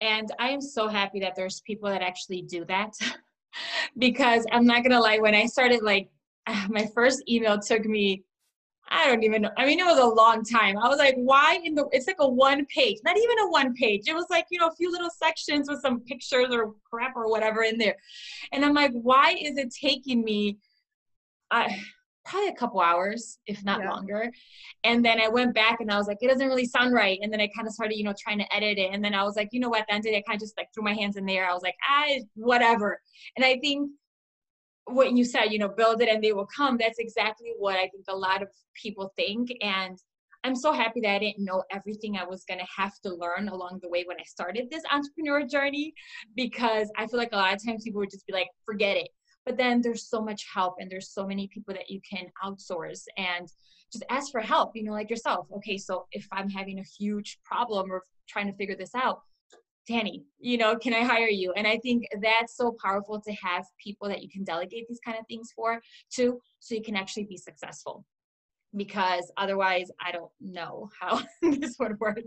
And 0.02 0.32
I 0.40 0.50
am 0.50 0.62
so 0.62 0.88
happy 0.88 1.20
that 1.20 1.36
there's 1.36 1.62
people 1.62 1.90
that 1.90 2.02
actually 2.02 2.42
do 2.42 2.66
that 2.66 2.94
because 3.98 4.46
I'm 4.52 4.66
not 4.66 4.84
gonna 4.84 5.00
lie, 5.00 5.20
when 5.20 5.36
I 5.36 5.46
started 5.46 5.84
like 5.84 6.10
my 6.70 6.90
first 6.94 7.24
email 7.30 7.60
took 7.60 7.86
me 7.86 8.24
I 8.94 9.08
don't 9.08 9.24
even 9.24 9.44
know. 9.44 9.52
I 9.58 9.66
mean, 9.66 9.80
it 9.80 9.86
was 9.86 10.00
a 10.00 10.06
long 10.06 10.44
time. 10.44 10.78
I 10.78 10.90
was 10.90 11.00
like, 11.00 11.16
why 11.16 11.60
in 11.64 11.76
the, 11.76 11.88
it's 11.94 12.08
like 12.08 12.18
a 12.20 12.28
one 12.28 12.66
page, 12.66 12.98
not 13.06 13.18
even 13.18 13.40
a 13.40 13.50
one 13.50 13.74
page. 13.74 14.02
It 14.08 14.14
was 14.14 14.26
like, 14.30 14.48
you 14.52 14.60
know, 14.60 14.68
a 14.68 14.76
few 14.76 14.92
little 14.92 15.10
sections 15.10 15.70
with 15.70 15.80
some 15.80 16.02
pictures 16.02 16.48
or 16.52 16.74
crap 16.90 17.16
or 17.16 17.30
whatever 17.30 17.64
in 17.64 17.78
there. 17.78 17.96
And 18.52 18.66
I'm 18.66 18.74
like, 18.74 18.92
why 18.92 19.38
is 19.40 19.58
it 19.58 19.74
taking 19.74 20.26
me 20.26 20.58
uh, 21.52 21.70
probably 22.26 22.50
a 22.50 22.56
couple 22.56 22.80
hours, 22.80 23.40
if 23.46 23.64
not 23.64 23.82
yeah. 23.82 23.90
longer? 23.90 24.32
And 24.84 25.04
then 25.04 25.20
I 25.20 25.28
went 25.28 25.54
back 25.54 25.80
and 25.80 25.92
I 25.92 25.98
was 25.98 26.08
like, 26.08 26.18
it 26.22 26.28
doesn't 26.28 26.48
really 26.48 26.66
sound 26.66 26.94
right. 26.94 27.20
And 27.22 27.32
then 27.32 27.42
I 27.42 27.50
kind 27.56 27.68
of 27.68 27.74
started, 27.74 27.96
you 27.96 28.04
know, 28.04 28.14
trying 28.20 28.40
to 28.40 28.56
edit 28.56 28.78
it. 28.78 28.92
And 28.94 29.04
then 29.04 29.14
I 29.14 29.24
was 29.24 29.36
like, 29.36 29.50
you 29.52 29.60
know 29.60 29.70
what, 29.70 29.86
The 29.90 30.02
then 30.02 30.16
I 30.16 30.22
kind 30.22 30.36
of 30.36 30.42
just 30.42 30.58
like 30.58 30.68
threw 30.74 30.84
my 30.84 30.94
hands 30.94 31.18
in 31.18 31.26
there. 31.26 31.50
I 31.50 31.54
was 31.54 31.64
like, 31.64 31.76
ah, 31.90 32.08
whatever. 32.36 33.00
And 33.36 33.46
I 33.46 33.60
think 33.60 33.92
what 34.86 35.14
you 35.14 35.24
said, 35.24 35.46
you 35.46 35.60
know, 35.60 35.70
build 35.70 36.02
it 36.02 36.10
and 36.10 36.24
they 36.24 36.34
will 36.34 36.48
come. 36.48 36.78
That's 36.78 37.00
exactly 37.00 37.54
what 37.58 37.76
I 37.76 37.88
think 37.90 38.06
a 38.08 38.16
lot 38.16 38.42
of 38.42 38.50
people 38.76 39.14
think. 39.16 39.50
And 39.62 39.98
I'm 40.44 40.56
so 40.56 40.72
happy 40.74 41.02
that 41.02 41.16
I 41.16 41.20
didn't 41.20 41.46
know 41.46 41.64
everything 41.72 42.18
I 42.18 42.24
was 42.24 42.44
going 42.46 42.60
to 42.60 42.66
have 42.76 43.00
to 43.02 43.14
learn 43.14 43.48
along 43.48 43.80
the 43.82 43.90
way 43.90 44.04
when 44.08 44.18
I 44.20 44.24
started 44.24 44.70
this 44.72 44.84
entrepreneur 44.92 45.46
journey, 45.46 45.94
because 46.36 46.90
I 46.98 47.06
feel 47.06 47.20
like 47.20 47.32
a 47.32 47.36
lot 47.36 47.54
of 47.54 47.64
times 47.64 47.84
people 47.84 48.00
would 48.00 48.10
just 48.10 48.26
be 48.26 48.34
like, 48.34 48.48
forget 48.66 48.98
it. 48.98 49.10
But 49.46 49.58
then 49.58 49.82
there's 49.82 50.08
so 50.08 50.22
much 50.22 50.46
help 50.54 50.76
and 50.80 50.90
there's 50.90 51.12
so 51.12 51.26
many 51.26 51.48
people 51.48 51.74
that 51.74 51.90
you 51.90 52.00
can 52.08 52.28
outsource 52.44 53.04
and 53.18 53.52
just 53.92 54.06
ask 54.10 54.32
for 54.32 54.40
help, 54.40 54.72
you 54.76 54.84
know, 54.84 54.92
like 54.92 55.10
yourself. 55.10 55.48
Okay, 55.58 55.78
so 55.78 56.06
if 56.12 56.28
I'm 56.32 56.50
having 56.50 56.80
a 56.80 56.84
huge 56.84 57.40
problem 57.44 57.92
or 57.92 58.04
trying 58.28 58.48
to 58.48 58.54
figure 58.54 58.76
this 58.76 58.96
out, 58.96 59.22
Dani, 59.90 60.24
you 60.40 60.58
know, 60.58 60.78
can 60.78 60.94
I 60.94 61.04
hire 61.04 61.28
you? 61.28 61.54
And 61.54 61.68
I 61.68 61.78
think 61.80 62.06
that's 62.22 62.56
so 62.56 62.76
powerful 62.84 63.20
to 63.20 63.34
have 63.34 63.66
people 63.84 64.08
that 64.10 64.22
you 64.22 64.30
can 64.30 64.44
delegate 64.44 64.86
these 64.88 65.00
kind 65.04 65.18
of 65.18 65.26
things 65.28 65.52
for 65.56 65.82
to 66.16 66.40
so 66.60 66.76
you 66.76 66.84
can 66.84 66.96
actually 66.96 67.26
be 67.26 67.38
successful. 67.38 68.06
Because 68.76 69.32
otherwise, 69.38 69.92
I 70.00 70.12
don't 70.12 70.32
know 70.40 70.90
how 71.00 71.22
this 71.42 71.76
would 71.80 72.00
work 72.00 72.20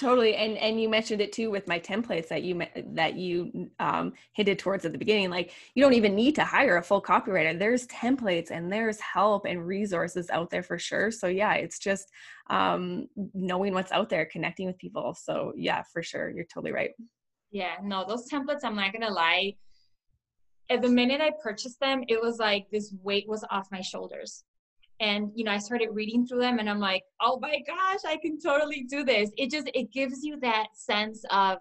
totally 0.00 0.36
and 0.36 0.56
and 0.58 0.80
you 0.80 0.88
mentioned 0.88 1.20
it 1.20 1.32
too 1.32 1.50
with 1.50 1.66
my 1.66 1.78
templates 1.78 2.28
that 2.28 2.42
you 2.42 2.62
that 2.92 3.14
you 3.14 3.70
um, 3.78 4.12
hinted 4.32 4.58
towards 4.58 4.84
at 4.84 4.92
the 4.92 4.98
beginning 4.98 5.30
like 5.30 5.52
you 5.74 5.82
don't 5.82 5.94
even 5.94 6.14
need 6.14 6.34
to 6.34 6.44
hire 6.44 6.76
a 6.76 6.82
full 6.82 7.02
copywriter. 7.02 7.58
There's 7.58 7.86
templates 7.86 8.50
and 8.50 8.72
there's 8.72 9.00
help 9.00 9.44
and 9.44 9.66
resources 9.66 10.30
out 10.30 10.50
there 10.50 10.62
for 10.62 10.78
sure. 10.78 11.10
So 11.10 11.26
yeah 11.26 11.54
it's 11.54 11.78
just 11.78 12.10
um, 12.50 13.08
knowing 13.34 13.74
what's 13.74 13.92
out 13.92 14.08
there 14.08 14.24
connecting 14.26 14.66
with 14.66 14.78
people. 14.78 15.14
So 15.14 15.52
yeah 15.56 15.82
for 15.92 16.02
sure 16.02 16.30
you're 16.30 16.44
totally 16.44 16.72
right. 16.72 16.90
Yeah 17.50 17.76
no 17.82 18.04
those 18.06 18.28
templates 18.28 18.60
i'm 18.64 18.76
not 18.76 18.92
gonna 18.92 19.10
lie 19.10 19.54
at 20.70 20.82
the 20.82 20.88
minute 20.88 21.20
i 21.20 21.30
purchased 21.42 21.80
them 21.80 22.04
it 22.08 22.20
was 22.20 22.38
like 22.38 22.66
this 22.70 22.94
weight 23.02 23.26
was 23.26 23.44
off 23.50 23.68
my 23.72 23.80
shoulders 23.80 24.44
and 25.00 25.30
you 25.34 25.44
know 25.44 25.52
i 25.52 25.58
started 25.58 25.88
reading 25.92 26.26
through 26.26 26.40
them 26.40 26.58
and 26.58 26.68
i'm 26.68 26.80
like 26.80 27.02
oh 27.20 27.38
my 27.40 27.58
gosh 27.66 28.00
i 28.06 28.16
can 28.16 28.38
totally 28.40 28.84
do 28.88 29.04
this 29.04 29.30
it 29.36 29.50
just 29.50 29.70
it 29.74 29.92
gives 29.92 30.22
you 30.22 30.38
that 30.40 30.66
sense 30.74 31.24
of 31.30 31.58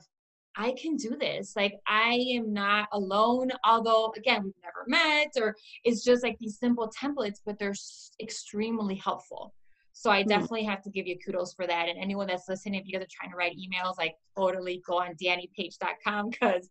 i 0.55 0.73
can 0.81 0.95
do 0.95 1.15
this 1.19 1.53
like 1.55 1.73
i 1.87 2.13
am 2.31 2.51
not 2.51 2.87
alone 2.93 3.49
although 3.63 4.13
again 4.17 4.43
we've 4.43 4.53
never 4.63 4.85
met 4.87 5.31
or 5.39 5.55
it's 5.83 6.03
just 6.03 6.23
like 6.23 6.37
these 6.39 6.57
simple 6.59 6.91
templates 6.99 7.39
but 7.45 7.57
they're 7.59 7.75
extremely 8.21 8.95
helpful 8.95 9.53
So 9.99 10.11
I 10.11 10.21
hmm. 10.21 10.29
definitely 10.29 10.63
have 10.65 10.83
to 10.83 10.91
give 10.91 11.07
you 11.07 11.17
kudos 11.17 11.53
for 11.55 11.65
that. 11.65 11.89
And 11.89 11.97
anyone 11.97 12.27
that's 12.27 12.47
listening, 12.47 12.79
if 12.79 12.85
you 12.85 12.93
guys 12.93 13.01
are 13.01 13.07
trying 13.11 13.31
to 13.31 13.35
write 13.35 13.57
emails, 13.57 13.97
like 13.97 14.13
totally 14.37 14.79
go 14.85 14.99
on 14.99 15.15
danipaige.com 15.15 16.29
because 16.29 16.69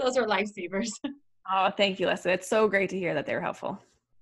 those 0.00 0.16
are 0.16 0.26
lifesavers. 0.26 0.90
Oh, 1.52 1.70
thank 1.76 1.98
you, 1.98 2.06
Leslie. 2.06 2.32
It's 2.32 2.48
so 2.48 2.68
great 2.68 2.88
to 2.90 2.98
hear 2.98 3.14
that 3.14 3.26
they're 3.26 3.40
helpful. 3.40 3.76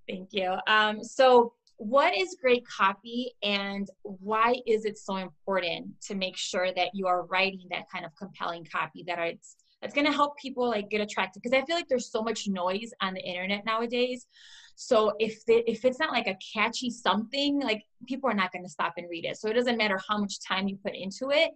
Thank 0.08 0.32
you. 0.32 0.56
Um, 0.66 1.04
so 1.04 1.52
what 1.80 2.14
is 2.14 2.36
great 2.38 2.62
copy 2.68 3.32
and 3.42 3.88
why 4.02 4.54
is 4.66 4.84
it 4.84 4.98
so 4.98 5.16
important 5.16 5.98
to 6.02 6.14
make 6.14 6.36
sure 6.36 6.70
that 6.74 6.90
you 6.92 7.06
are 7.06 7.24
writing 7.24 7.66
that 7.70 7.90
kind 7.90 8.04
of 8.04 8.14
compelling 8.16 8.66
copy 8.70 9.02
that 9.06 9.18
it's 9.18 9.56
that's 9.80 9.94
going 9.94 10.06
to 10.06 10.12
help 10.12 10.36
people 10.36 10.68
like 10.68 10.90
get 10.90 11.00
attracted? 11.00 11.42
Because 11.42 11.56
i 11.58 11.64
feel 11.64 11.74
like 11.74 11.88
there's 11.88 12.12
so 12.12 12.20
much 12.20 12.46
noise 12.48 12.90
on 13.00 13.14
the 13.14 13.22
internet 13.22 13.64
nowadays. 13.64 14.26
So 14.74 15.14
if 15.18 15.40
if 15.48 15.86
it's 15.86 15.98
not 15.98 16.12
like 16.12 16.26
a 16.26 16.36
catchy 16.52 16.90
something 16.90 17.62
like 17.62 17.82
people 18.06 18.28
are 18.28 18.34
not 18.34 18.52
going 18.52 18.64
to 18.64 18.70
stop 18.70 18.92
and 18.98 19.08
read 19.08 19.24
it. 19.24 19.38
So 19.38 19.48
it 19.48 19.54
doesn't 19.54 19.78
matter 19.78 19.98
how 20.06 20.18
much 20.18 20.34
time 20.46 20.68
you 20.68 20.76
put 20.84 20.94
into 20.94 21.30
it 21.30 21.52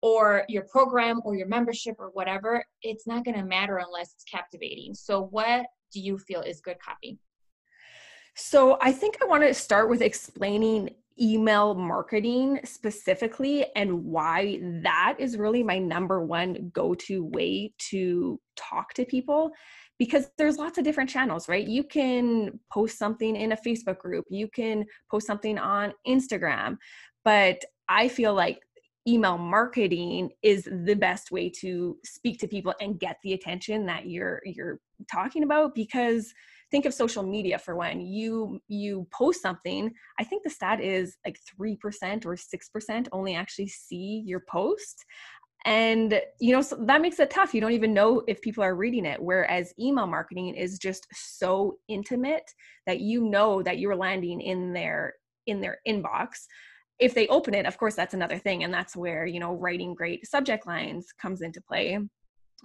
or 0.00 0.44
your 0.48 0.62
program 0.70 1.20
or 1.24 1.34
your 1.34 1.48
membership 1.48 1.96
or 1.98 2.10
whatever 2.12 2.64
it's 2.82 3.08
not 3.08 3.24
going 3.24 3.36
to 3.36 3.44
matter 3.44 3.78
unless 3.78 4.14
it's 4.14 4.24
captivating. 4.30 4.94
So 4.94 5.24
what 5.24 5.66
do 5.92 5.98
you 5.98 6.18
feel 6.18 6.42
is 6.42 6.60
good 6.60 6.78
copy 6.78 7.18
so 8.36 8.78
I 8.80 8.92
think 8.92 9.18
I 9.22 9.26
want 9.26 9.42
to 9.42 9.54
start 9.54 9.88
with 9.88 10.02
explaining 10.02 10.90
email 11.20 11.74
marketing 11.74 12.58
specifically 12.64 13.66
and 13.76 14.04
why 14.04 14.58
that 14.82 15.14
is 15.18 15.36
really 15.36 15.62
my 15.62 15.78
number 15.78 16.24
one 16.24 16.70
go 16.72 16.94
to 16.94 17.24
way 17.26 17.72
to 17.78 18.40
talk 18.56 18.92
to 18.94 19.04
people 19.04 19.52
because 19.98 20.28
there's 20.36 20.58
lots 20.58 20.76
of 20.76 20.82
different 20.82 21.08
channels, 21.08 21.48
right? 21.48 21.68
You 21.68 21.84
can 21.84 22.58
post 22.72 22.98
something 22.98 23.36
in 23.36 23.52
a 23.52 23.56
Facebook 23.56 23.98
group, 23.98 24.24
you 24.28 24.48
can 24.48 24.84
post 25.08 25.26
something 25.26 25.56
on 25.56 25.92
Instagram, 26.06 26.78
but 27.24 27.62
I 27.88 28.08
feel 28.08 28.34
like 28.34 28.58
email 29.06 29.36
marketing 29.36 30.30
is 30.42 30.68
the 30.84 30.94
best 30.94 31.30
way 31.30 31.50
to 31.50 31.96
speak 32.04 32.38
to 32.38 32.48
people 32.48 32.74
and 32.80 32.98
get 32.98 33.18
the 33.22 33.34
attention 33.34 33.84
that 33.86 34.06
you're 34.06 34.40
you're 34.44 34.80
talking 35.10 35.42
about 35.42 35.74
because 35.74 36.32
think 36.70 36.86
of 36.86 36.94
social 36.94 37.22
media 37.22 37.58
for 37.58 37.76
when 37.76 38.00
you 38.00 38.58
you 38.68 39.06
post 39.12 39.42
something 39.42 39.92
i 40.18 40.24
think 40.24 40.42
the 40.42 40.50
stat 40.50 40.80
is 40.80 41.18
like 41.26 41.38
3% 41.60 42.24
or 42.24 42.34
6% 42.34 43.08
only 43.12 43.34
actually 43.34 43.68
see 43.68 44.22
your 44.26 44.40
post. 44.48 45.04
And 45.66 46.20
you 46.40 46.52
know 46.52 46.60
so 46.60 46.76
that 46.84 47.00
makes 47.00 47.18
it 47.18 47.30
tough. 47.30 47.54
You 47.54 47.60
don't 47.62 47.72
even 47.72 47.94
know 47.94 48.22
if 48.28 48.42
people 48.42 48.62
are 48.62 48.74
reading 48.74 49.06
it. 49.06 49.20
Whereas 49.20 49.72
email 49.80 50.06
marketing 50.06 50.54
is 50.54 50.78
just 50.78 51.06
so 51.14 51.78
intimate 51.88 52.50
that 52.86 53.00
you 53.00 53.22
know 53.22 53.62
that 53.62 53.78
you're 53.78 53.96
landing 53.96 54.42
in 54.42 54.74
their 54.74 55.14
in 55.46 55.62
their 55.62 55.78
inbox 55.88 56.44
if 56.98 57.14
they 57.14 57.26
open 57.28 57.54
it 57.54 57.66
of 57.66 57.76
course 57.78 57.94
that's 57.94 58.14
another 58.14 58.38
thing 58.38 58.64
and 58.64 58.72
that's 58.72 58.96
where 58.96 59.26
you 59.26 59.40
know 59.40 59.54
writing 59.54 59.94
great 59.94 60.26
subject 60.26 60.66
lines 60.66 61.08
comes 61.20 61.42
into 61.42 61.60
play 61.60 61.98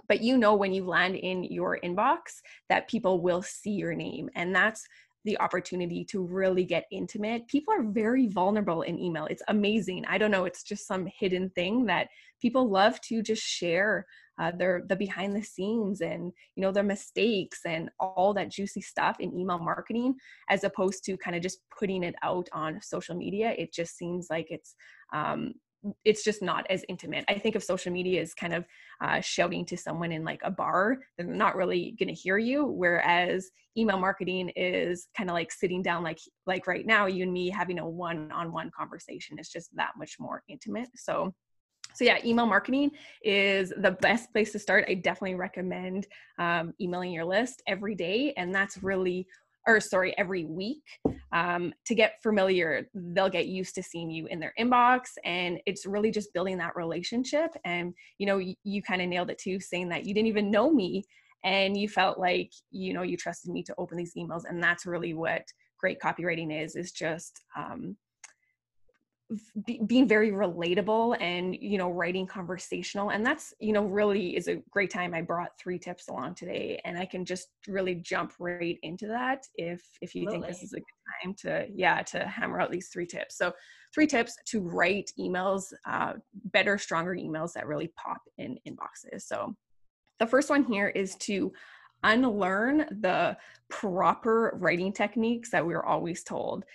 but 0.07 0.21
you 0.21 0.37
know 0.37 0.55
when 0.55 0.73
you 0.73 0.85
land 0.85 1.15
in 1.15 1.43
your 1.43 1.79
inbox 1.83 2.41
that 2.69 2.87
people 2.89 3.21
will 3.21 3.41
see 3.41 3.71
your 3.71 3.93
name 3.93 4.29
and 4.35 4.55
that's 4.55 4.87
the 5.25 5.39
opportunity 5.39 6.05
to 6.05 6.23
really 6.23 6.63
get 6.63 6.85
intimate. 6.91 7.47
People 7.47 7.73
are 7.73 7.83
very 7.83 8.27
vulnerable 8.27 8.83
in 8.83 8.97
email. 8.97 9.25
It's 9.25 9.43
amazing. 9.47 10.05
I 10.07 10.17
don't 10.17 10.31
know, 10.31 10.45
it's 10.45 10.63
just 10.63 10.87
some 10.87 11.07
hidden 11.19 11.49
thing 11.51 11.85
that 11.87 12.07
people 12.41 12.69
love 12.69 12.99
to 13.01 13.21
just 13.21 13.43
share 13.43 14.05
uh, 14.39 14.51
their 14.51 14.83
the 14.87 14.95
behind 14.95 15.35
the 15.35 15.43
scenes 15.43 16.01
and 16.01 16.31
you 16.55 16.61
know 16.61 16.71
their 16.71 16.83
mistakes 16.83 17.61
and 17.65 17.89
all 17.99 18.33
that 18.33 18.49
juicy 18.49 18.81
stuff 18.81 19.19
in 19.19 19.37
email 19.37 19.59
marketing 19.59 20.15
as 20.49 20.63
opposed 20.63 21.03
to 21.03 21.17
kind 21.17 21.35
of 21.35 21.43
just 21.43 21.59
putting 21.77 22.03
it 22.03 22.15
out 22.23 22.47
on 22.53 22.79
social 22.81 23.15
media 23.15 23.53
it 23.57 23.73
just 23.73 23.97
seems 23.97 24.27
like 24.29 24.47
it's 24.49 24.75
um, 25.13 25.53
it's 26.03 26.23
just 26.23 26.41
not 26.41 26.65
as 26.69 26.83
intimate. 26.89 27.25
I 27.27 27.39
think 27.39 27.55
of 27.55 27.63
social 27.63 27.91
media 27.91 28.21
as 28.21 28.33
kind 28.33 28.53
of 28.53 28.65
uh, 29.01 29.21
shouting 29.21 29.65
to 29.65 29.77
someone 29.77 30.11
in 30.11 30.23
like 30.23 30.41
a 30.43 30.51
bar, 30.51 30.97
they're 31.17 31.25
not 31.25 31.55
really 31.55 31.95
going 31.97 32.13
to 32.13 32.21
hear 32.21 32.37
you. 32.37 32.65
Whereas 32.65 33.49
email 33.77 33.97
marketing 33.97 34.49
is 34.55 35.07
kind 35.15 35.29
of 35.29 35.33
like 35.33 35.51
sitting 35.51 35.81
down, 35.81 36.03
like 36.03 36.19
like 36.45 36.67
right 36.67 36.85
now, 36.85 37.05
you 37.05 37.23
and 37.23 37.31
me 37.31 37.49
having 37.49 37.79
a 37.79 37.89
one-on-one 37.89 38.71
conversation. 38.77 39.37
It's 39.39 39.51
just 39.51 39.73
that 39.75 39.91
much 39.97 40.17
more 40.19 40.43
intimate. 40.47 40.89
So. 40.95 41.33
So 41.93 42.05
yeah, 42.05 42.19
email 42.23 42.45
marketing 42.45 42.91
is 43.23 43.73
the 43.77 43.91
best 43.91 44.31
place 44.31 44.51
to 44.53 44.59
start. 44.59 44.85
I 44.87 44.93
definitely 44.93 45.35
recommend 45.35 46.07
um, 46.37 46.73
emailing 46.79 47.11
your 47.11 47.25
list 47.25 47.61
every 47.67 47.95
day, 47.95 48.33
and 48.37 48.53
that's 48.53 48.81
really 48.81 49.27
or 49.67 49.79
sorry, 49.79 50.17
every 50.17 50.45
week 50.45 50.83
um, 51.31 51.73
to 51.85 51.93
get 51.93 52.21
familiar. 52.23 52.89
They'll 52.93 53.29
get 53.29 53.47
used 53.47 53.75
to 53.75 53.83
seeing 53.83 54.09
you 54.09 54.25
in 54.27 54.39
their 54.39 54.53
inbox, 54.59 55.09
and 55.23 55.59
it's 55.65 55.85
really 55.85 56.11
just 56.11 56.33
building 56.33 56.57
that 56.57 56.75
relationship. 56.75 57.51
And 57.65 57.93
you 58.17 58.25
know, 58.25 58.37
you, 58.37 58.55
you 58.63 58.81
kind 58.81 59.01
of 59.01 59.07
nailed 59.07 59.29
it 59.29 59.37
too, 59.37 59.59
saying 59.59 59.89
that 59.89 60.05
you 60.05 60.13
didn't 60.13 60.27
even 60.27 60.51
know 60.51 60.71
me, 60.71 61.03
and 61.43 61.77
you 61.77 61.87
felt 61.87 62.17
like 62.19 62.51
you 62.71 62.93
know 62.93 63.03
you 63.03 63.17
trusted 63.17 63.51
me 63.51 63.63
to 63.63 63.75
open 63.77 63.97
these 63.97 64.13
emails, 64.17 64.43
and 64.47 64.61
that's 64.61 64.85
really 64.85 65.13
what 65.13 65.43
great 65.77 65.99
copywriting 65.99 66.63
is. 66.63 66.75
Is 66.75 66.91
just 66.91 67.41
um, 67.55 67.95
be, 69.65 69.79
being 69.85 70.07
very 70.07 70.31
relatable 70.31 71.15
and 71.21 71.55
you 71.55 71.77
know 71.77 71.91
writing 71.91 72.25
conversational 72.25 73.09
and 73.11 73.25
that's 73.25 73.53
you 73.59 73.73
know 73.73 73.83
really 73.83 74.35
is 74.35 74.47
a 74.47 74.61
great 74.71 74.89
time. 74.89 75.13
I 75.13 75.21
brought 75.21 75.57
three 75.59 75.77
tips 75.77 76.07
along 76.07 76.35
today 76.35 76.81
and 76.85 76.97
i 76.97 77.05
can 77.05 77.25
just 77.25 77.49
really 77.67 77.95
jump 77.95 78.33
right 78.39 78.77
into 78.81 79.07
that 79.07 79.45
if 79.55 79.81
if 80.01 80.15
you 80.15 80.29
think 80.29 80.45
this 80.47 80.63
is 80.63 80.73
a 80.73 80.77
good 80.77 81.23
time 81.23 81.33
to 81.35 81.67
yeah 81.73 82.01
to 82.03 82.25
hammer 82.25 82.59
out 82.59 82.71
these 82.71 82.89
three 82.89 83.05
tips. 83.05 83.37
So 83.37 83.53
three 83.93 84.07
tips 84.07 84.35
to 84.47 84.61
write 84.61 85.11
emails 85.19 85.73
uh, 85.85 86.13
better 86.45 86.77
stronger 86.77 87.15
emails 87.15 87.53
that 87.53 87.67
really 87.67 87.91
pop 87.95 88.21
in 88.37 88.57
inboxes. 88.67 89.21
So 89.21 89.55
the 90.19 90.27
first 90.27 90.49
one 90.49 90.63
here 90.63 90.87
is 90.87 91.15
to 91.15 91.51
unlearn 92.03 92.85
the 93.01 93.37
proper 93.69 94.57
writing 94.59 94.93
techniques 94.93 95.51
that 95.51 95.65
we 95.65 95.73
we're 95.73 95.83
always 95.83 96.23
told 96.23 96.65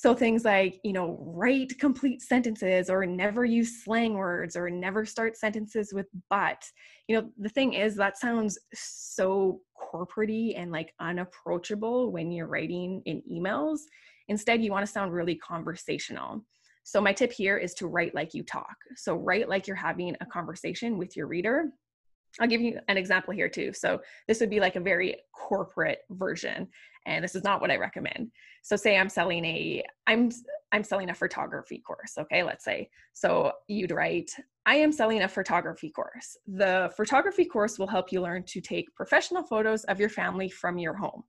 so 0.00 0.14
things 0.14 0.44
like, 0.44 0.78
you 0.84 0.92
know, 0.92 1.18
write 1.20 1.76
complete 1.80 2.22
sentences 2.22 2.88
or 2.88 3.04
never 3.04 3.44
use 3.44 3.82
slang 3.82 4.14
words 4.14 4.54
or 4.54 4.70
never 4.70 5.04
start 5.04 5.36
sentences 5.36 5.92
with 5.92 6.06
but. 6.30 6.62
You 7.08 7.16
know, 7.16 7.30
the 7.36 7.48
thing 7.48 7.72
is 7.72 7.96
that 7.96 8.16
sounds 8.16 8.60
so 8.72 9.60
corporatey 9.76 10.56
and 10.56 10.70
like 10.70 10.94
unapproachable 11.00 12.12
when 12.12 12.30
you're 12.30 12.46
writing 12.46 13.02
in 13.06 13.24
emails. 13.28 13.80
Instead, 14.28 14.62
you 14.62 14.70
want 14.70 14.86
to 14.86 14.92
sound 14.92 15.12
really 15.12 15.34
conversational. 15.34 16.44
So 16.84 17.00
my 17.00 17.12
tip 17.12 17.32
here 17.32 17.56
is 17.56 17.74
to 17.74 17.88
write 17.88 18.14
like 18.14 18.34
you 18.34 18.44
talk. 18.44 18.76
So 18.94 19.16
write 19.16 19.48
like 19.48 19.66
you're 19.66 19.74
having 19.74 20.14
a 20.20 20.26
conversation 20.26 20.96
with 20.96 21.16
your 21.16 21.26
reader. 21.26 21.72
I'll 22.38 22.46
give 22.46 22.60
you 22.60 22.78
an 22.86 22.96
example 22.96 23.34
here 23.34 23.48
too. 23.48 23.72
So 23.72 24.00
this 24.28 24.38
would 24.38 24.50
be 24.50 24.60
like 24.60 24.76
a 24.76 24.80
very 24.80 25.16
corporate 25.34 26.00
version 26.10 26.68
and 27.08 27.24
this 27.24 27.34
is 27.34 27.42
not 27.42 27.60
what 27.60 27.70
I 27.70 27.76
recommend. 27.76 28.30
So 28.62 28.76
say 28.76 28.96
I'm 28.96 29.08
selling 29.08 29.44
a 29.44 29.82
I'm 30.06 30.30
I'm 30.70 30.84
selling 30.84 31.10
a 31.10 31.14
photography 31.14 31.78
course, 31.78 32.18
okay? 32.18 32.42
Let's 32.42 32.64
say. 32.64 32.90
So 33.14 33.52
you'd 33.66 33.90
write 33.90 34.30
I 34.66 34.76
am 34.76 34.92
selling 34.92 35.22
a 35.22 35.28
photography 35.28 35.90
course. 35.90 36.36
The 36.46 36.92
photography 36.96 37.46
course 37.46 37.78
will 37.78 37.86
help 37.86 38.12
you 38.12 38.20
learn 38.20 38.44
to 38.48 38.60
take 38.60 38.94
professional 38.94 39.42
photos 39.42 39.84
of 39.84 39.98
your 39.98 40.10
family 40.10 40.50
from 40.50 40.78
your 40.78 40.94
home. 40.94 41.22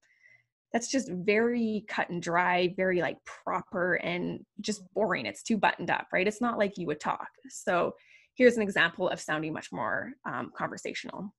That's 0.73 0.91
just 0.91 1.09
very 1.11 1.85
cut 1.87 2.09
and 2.09 2.21
dry, 2.21 2.73
very 2.75 3.01
like 3.01 3.17
proper 3.25 3.95
and 3.95 4.45
just 4.59 4.83
boring. 4.93 5.25
It's 5.25 5.41
too 5.41 5.57
buttoned 5.57 5.89
up, 5.89 6.07
right? 6.11 6.27
It's 6.27 6.41
not 6.41 6.59
like 6.59 6.77
you 6.77 6.85
would 6.87 6.99
talk. 6.99 7.29
So 7.49 7.93
here's 8.35 8.57
an 8.57 8.61
example 8.61 9.09
of 9.09 9.21
sounding 9.21 9.53
much 9.53 9.71
more 9.71 10.11
um, 10.25 10.51
conversational. 10.55 11.33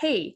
Hey, 0.00 0.34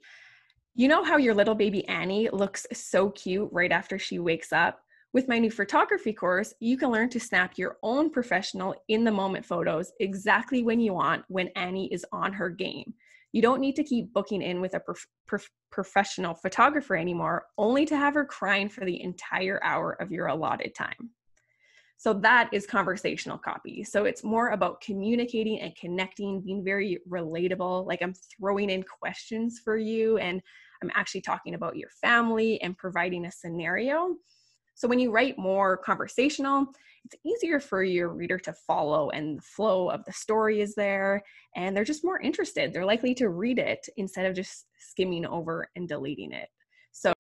you 0.77 0.89
know 0.89 1.05
how 1.05 1.19
your 1.19 1.35
little 1.35 1.55
baby 1.55 1.87
Annie 1.87 2.29
looks 2.33 2.67
so 2.73 3.11
cute 3.11 3.49
right 3.53 3.71
after 3.71 3.97
she 3.97 4.19
wakes 4.19 4.53
up? 4.53 4.81
With 5.13 5.29
my 5.29 5.39
new 5.39 5.51
photography 5.53 6.13
course, 6.13 6.53
you 6.59 6.77
can 6.77 6.91
learn 6.91 7.11
to 7.11 7.21
snap 7.21 7.57
your 7.57 7.77
own 7.85 8.11
professional 8.11 8.75
in 8.89 9.05
the 9.05 9.13
moment 9.13 9.47
photos 9.47 9.93
exactly 10.01 10.65
when 10.65 10.81
you 10.81 10.93
want 10.93 11.25
when 11.29 11.47
Annie 11.55 11.93
is 11.93 12.05
on 12.11 12.33
her 12.33 12.51
game. 12.51 12.93
You 13.31 13.41
don't 13.41 13.61
need 13.61 13.77
to 13.77 13.85
keep 13.85 14.13
booking 14.13 14.43
in 14.43 14.61
with 14.61 14.75
a 14.75 14.81
prof- 14.81 15.07
prof- 15.29 15.51
professional 15.71 16.35
photographer 16.35 16.97
anymore, 16.97 17.45
only 17.57 17.87
to 17.87 17.97
have 17.97 18.15
her 18.15 18.25
crying 18.25 18.69
for 18.69 18.85
the 18.85 19.01
entire 19.01 19.63
hour 19.63 19.93
of 20.01 20.11
your 20.11 20.27
allotted 20.27 20.75
time. 20.75 21.11
So 21.97 22.13
that 22.15 22.51
is 22.53 22.67
conversational 22.67 23.39
copy. 23.39 23.85
So 23.85 24.05
it's 24.05 24.25
more 24.25 24.51
about 24.51 24.81
communicating 24.81 25.61
and 25.61 25.75
connecting, 25.77 26.41
being 26.41 26.65
very 26.65 26.99
relatable. 27.09 27.87
Like 27.87 28.03
I'm 28.03 28.15
throwing 28.15 28.71
in 28.71 28.83
questions 28.83 29.61
for 29.65 29.77
you 29.77 30.19
and 30.19 30.43
I'm 30.83 30.91
actually 30.95 31.23
talking 31.23 31.55
about 31.55 31.77
your 31.77 31.89
family 32.01 32.61
and 32.61 32.77
providing 32.77 33.25
a 33.27 33.33
scenario. 33.33 34.17
So 34.75 34.89
when 34.89 34.99
you 34.99 35.13
write 35.13 35.39
more 35.39 35.77
conversational, 35.77 36.67
it's 37.05 37.17
easier 37.25 37.61
for 37.61 37.83
your 37.83 38.09
reader 38.09 38.39
to 38.41 38.53
follow 38.53 39.11
and 39.11 39.39
the 39.39 39.43
flow 39.43 39.89
of 39.91 40.05
the 40.05 40.13
story 40.13 40.61
is 40.61 40.75
there 40.75 41.23
and 41.55 41.77
they're 41.77 41.85
just 41.85 42.05
more 42.05 42.21
interested. 42.21 42.73
They're 42.73 42.85
likely 42.85 43.15
to 43.17 43.29
read 43.29 43.59
it 43.59 43.87
instead 43.97 44.27
of 44.27 44.35
just 44.35 44.67
skimming 44.79 45.27
over 45.27 45.69
and 45.77 45.89
deleting 45.89 46.33
it. 46.33 46.49
So 46.93 47.13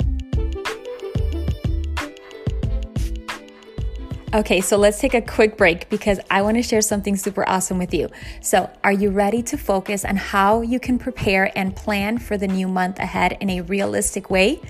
Okay, 4.34 4.60
so 4.60 4.76
let's 4.76 4.98
take 4.98 5.14
a 5.14 5.22
quick 5.22 5.56
break 5.56 5.88
because 5.90 6.18
I 6.28 6.42
want 6.42 6.56
to 6.56 6.62
share 6.64 6.80
something 6.80 7.14
super 7.14 7.48
awesome 7.48 7.78
with 7.78 7.94
you. 7.94 8.08
So, 8.40 8.68
are 8.82 8.92
you 8.92 9.10
ready 9.10 9.44
to 9.44 9.56
focus 9.56 10.04
on 10.04 10.16
how 10.16 10.60
you 10.60 10.80
can 10.80 10.98
prepare 10.98 11.56
and 11.56 11.76
plan 11.76 12.18
for 12.18 12.36
the 12.36 12.48
new 12.48 12.66
month 12.66 12.98
ahead 12.98 13.38
in 13.40 13.48
a 13.48 13.60
realistic 13.60 14.30
way 14.30 14.60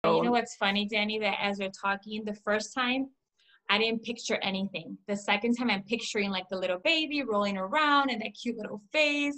You 0.05 0.23
know 0.23 0.31
what's 0.31 0.55
funny, 0.55 0.89
Dani, 0.89 1.19
that 1.21 1.39
as 1.43 1.59
we're 1.59 1.71
talking, 1.71 2.25
the 2.25 2.35
first 2.35 2.73
time 2.73 3.09
I 3.69 3.79
didn't 3.79 4.05
picture 4.05 4.39
anything. 4.43 4.97
The 5.09 5.17
second 5.17 5.55
time 5.57 5.71
I'm 5.71 5.83
picturing 5.83 6.31
like 6.31 6.49
the 6.51 6.57
little 6.57 6.79
baby 6.85 7.25
rolling 7.25 7.59
around 7.59 8.11
and 8.11 8.23
that 8.23 8.35
cute 8.41 8.57
little 8.57 8.81
face. 8.93 9.37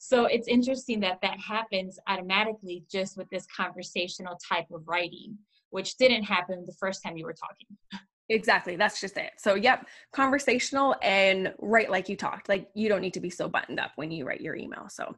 So 0.00 0.24
it's 0.24 0.48
interesting 0.48 0.98
that 1.00 1.20
that 1.22 1.38
happens 1.38 1.98
automatically 2.08 2.84
just 2.90 3.16
with 3.16 3.28
this 3.30 3.46
conversational 3.56 4.36
type 4.46 4.66
of 4.72 4.82
writing, 4.86 5.38
which 5.70 5.96
didn't 5.96 6.24
happen 6.24 6.64
the 6.66 6.74
first 6.80 7.04
time 7.04 7.16
you 7.16 7.24
were 7.24 7.34
talking. 7.34 8.00
Exactly. 8.30 8.76
That's 8.76 9.00
just 9.00 9.16
it. 9.16 9.32
So, 9.38 9.56
yep, 9.56 9.86
conversational 10.12 10.94
and 11.02 11.52
write 11.58 11.90
like 11.90 12.08
you 12.08 12.16
talked. 12.16 12.48
Like, 12.48 12.70
you 12.74 12.88
don't 12.88 13.00
need 13.00 13.14
to 13.14 13.20
be 13.20 13.28
so 13.28 13.48
buttoned 13.48 13.80
up 13.80 13.90
when 13.96 14.12
you 14.12 14.24
write 14.24 14.40
your 14.40 14.54
email. 14.54 14.88
So, 14.88 15.16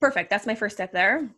perfect. 0.00 0.28
That's 0.28 0.46
my 0.46 0.56
first 0.56 0.74
step 0.76 0.92
there. 0.92 1.30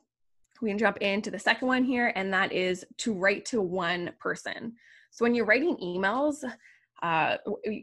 We 0.63 0.71
can 0.71 0.79
jump 0.79 0.97
into 0.99 1.31
the 1.31 1.39
second 1.39 1.69
one 1.69 1.85
here, 1.85 2.13
and 2.17 2.33
that 2.33 2.53
is 2.53 2.85
to 2.99 3.13
write 3.13 3.45
to 3.47 3.61
one 3.61 4.13
person. 4.19 4.73
So, 5.11 5.27
when 5.27 5.35
you're 5.35 5.45
writing 5.45 5.77
emails, 5.77 6.43
uh, 7.03 7.37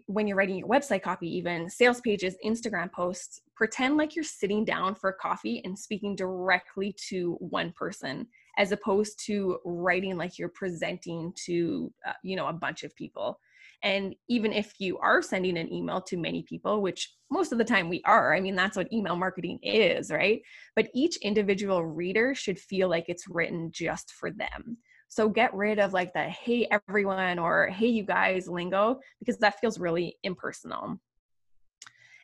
when 0.08 0.28
you're 0.28 0.36
writing 0.36 0.58
your 0.58 0.68
website 0.68 1.04
copy, 1.04 1.30
even 1.38 1.70
sales 1.70 2.02
pages, 2.02 2.36
Instagram 2.44 2.92
posts, 2.92 3.42
pretend 3.56 3.98
like 3.98 4.16
you're 4.16 4.26
sitting 4.26 4.66
down 4.66 4.96
for 4.96 5.12
a 5.12 5.14
coffee 5.14 5.62
and 5.64 5.78
speaking 5.78 6.16
directly 6.16 6.94
to 7.10 7.34
one 7.40 7.72
person 7.72 8.28
as 8.58 8.72
opposed 8.72 9.24
to 9.26 9.60
writing 9.66 10.18
like 10.18 10.38
you're 10.38 10.50
presenting 10.50 11.34
to 11.46 11.92
uh, 12.08 12.14
you 12.24 12.36
know 12.36 12.48
a 12.48 12.54
bunch 12.54 12.84
of 12.84 12.96
people. 12.96 13.40
And 13.84 14.16
even 14.30 14.52
if 14.52 14.74
you 14.80 14.98
are 15.00 15.22
sending 15.22 15.58
an 15.58 15.72
email 15.72 16.02
to 16.02 16.18
many 16.18 16.44
people 16.44 16.82
which 16.82 17.14
most 17.30 17.52
of 17.52 17.58
the 17.58 17.66
time 17.66 17.90
we 17.90 18.02
are 18.06 18.34
i 18.34 18.40
mean 18.40 18.56
that's 18.56 18.78
what 18.78 18.92
email 18.92 19.16
marketing 19.16 19.60
is 19.62 20.12
right? 20.12 20.42
But 20.76 20.90
each 20.94 21.18
individual 21.18 21.86
reader 21.86 22.34
should 22.36 22.60
feel 22.60 22.90
like 22.90 23.06
it's 23.08 23.28
written 23.28 23.72
just 23.72 24.14
for 24.14 24.32
them. 24.32 24.78
So 25.08 25.30
get 25.30 25.54
rid 25.54 25.80
of 25.80 25.94
like 25.94 26.14
the 26.14 26.24
hey 26.24 26.68
everyone 26.72 27.40
or 27.40 27.68
hey 27.68 27.88
you 27.88 28.04
guys 28.04 28.48
lingo 28.48 29.00
because 29.20 29.38
that 29.38 29.60
feels 29.60 29.80
really 29.80 30.18
impersonal. 30.24 31.00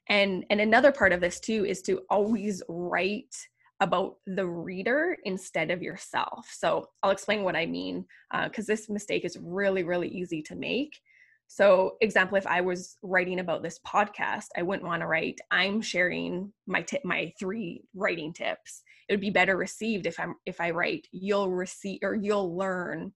And 0.09 0.45
and 0.49 0.59
another 0.59 0.91
part 0.91 1.13
of 1.13 1.21
this 1.21 1.39
too 1.39 1.65
is 1.65 1.81
to 1.83 2.01
always 2.09 2.61
write 2.67 3.35
about 3.81 4.17
the 4.27 4.45
reader 4.47 5.17
instead 5.23 5.71
of 5.71 5.81
yourself. 5.81 6.47
So 6.53 6.87
I'll 7.01 7.11
explain 7.11 7.43
what 7.43 7.55
I 7.55 7.65
mean 7.65 8.05
because 8.43 8.69
uh, 8.69 8.73
this 8.73 8.89
mistake 8.89 9.25
is 9.25 9.37
really, 9.41 9.83
really 9.83 10.07
easy 10.07 10.41
to 10.43 10.55
make. 10.55 10.99
So, 11.47 11.97
example, 11.99 12.37
if 12.37 12.47
I 12.47 12.61
was 12.61 12.95
writing 13.01 13.41
about 13.41 13.61
this 13.61 13.79
podcast, 13.85 14.45
I 14.55 14.61
wouldn't 14.61 14.87
want 14.87 15.01
to 15.01 15.07
write, 15.07 15.41
I'm 15.49 15.81
sharing 15.81 16.53
my 16.65 16.81
tip, 16.81 17.03
my 17.03 17.33
three 17.37 17.83
writing 17.93 18.31
tips. 18.31 18.83
It 19.09 19.13
would 19.13 19.19
be 19.19 19.31
better 19.31 19.57
received 19.57 20.05
if 20.05 20.17
I'm 20.17 20.35
if 20.45 20.61
I 20.61 20.71
write, 20.71 21.07
you'll 21.11 21.49
receive 21.49 21.99
or 22.03 22.15
you'll 22.15 22.55
learn 22.55 23.11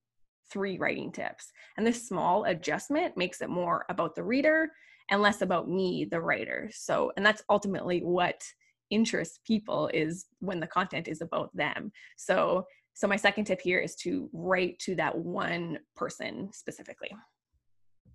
three 0.52 0.78
writing 0.78 1.12
tips. 1.12 1.52
And 1.78 1.88
this 1.88 2.08
small 2.08 2.44
adjustment 2.44 3.16
makes 3.16 3.42
it 3.42 3.50
more 3.50 3.86
about 3.88 4.16
the 4.16 4.24
reader 4.24 4.70
and 5.12 5.22
less 5.22 5.42
about 5.42 5.70
me, 5.70 6.06
the 6.10 6.20
writer. 6.20 6.70
So, 6.74 7.12
and 7.16 7.26
that's 7.26 7.44
ultimately 7.50 8.00
what 8.00 8.44
interests 8.90 9.40
people 9.46 9.90
is 9.94 10.26
when 10.40 10.60
the 10.60 10.68
content 10.68 11.08
is 11.08 11.22
about 11.22 11.56
them. 11.56 11.92
So 12.18 12.66
so 12.94 13.10
my 13.10 13.18
second 13.18 13.44
tip 13.44 13.60
here 13.62 13.80
is 13.80 13.94
to 13.98 14.30
write 14.32 14.80
to 14.80 14.96
that 14.96 15.18
one 15.18 15.80
person 15.98 16.50
specifically. 16.54 17.12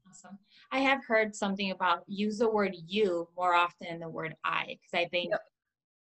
Awesome. 0.08 0.38
I 0.72 0.78
have 0.78 1.04
heard 1.04 1.36
something 1.36 1.70
about 1.70 2.02
use 2.06 2.38
the 2.38 2.50
word 2.50 2.74
you 2.86 3.28
more 3.36 3.54
often 3.54 3.88
than 3.90 4.00
the 4.00 4.08
word 4.08 4.34
I 4.42 4.78
because 4.80 5.04
I 5.04 5.08
think 5.08 5.30
yep. 5.30 5.40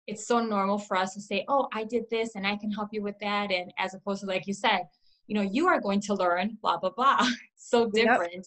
it's 0.07 0.27
so 0.27 0.39
normal 0.39 0.77
for 0.77 0.97
us 0.97 1.13
to 1.13 1.21
say, 1.21 1.45
"Oh, 1.47 1.69
I 1.73 1.85
did 1.85 2.03
this 2.11 2.35
and 2.35 2.45
I 2.45 2.57
can 2.57 2.69
help 2.69 2.89
you 2.91 3.01
with 3.01 3.17
that," 3.21 3.51
and 3.51 3.71
as 3.79 3.93
opposed 3.93 4.21
to 4.21 4.27
like 4.27 4.45
you 4.45 4.53
said, 4.53 4.81
you 5.27 5.35
know, 5.35 5.41
you 5.41 5.67
are 5.67 5.79
going 5.79 6.01
to 6.01 6.13
learn 6.13 6.57
blah 6.61 6.77
blah 6.77 6.91
blah. 6.91 7.25
so 7.55 7.89
different. 7.89 8.33
Yep. 8.33 8.45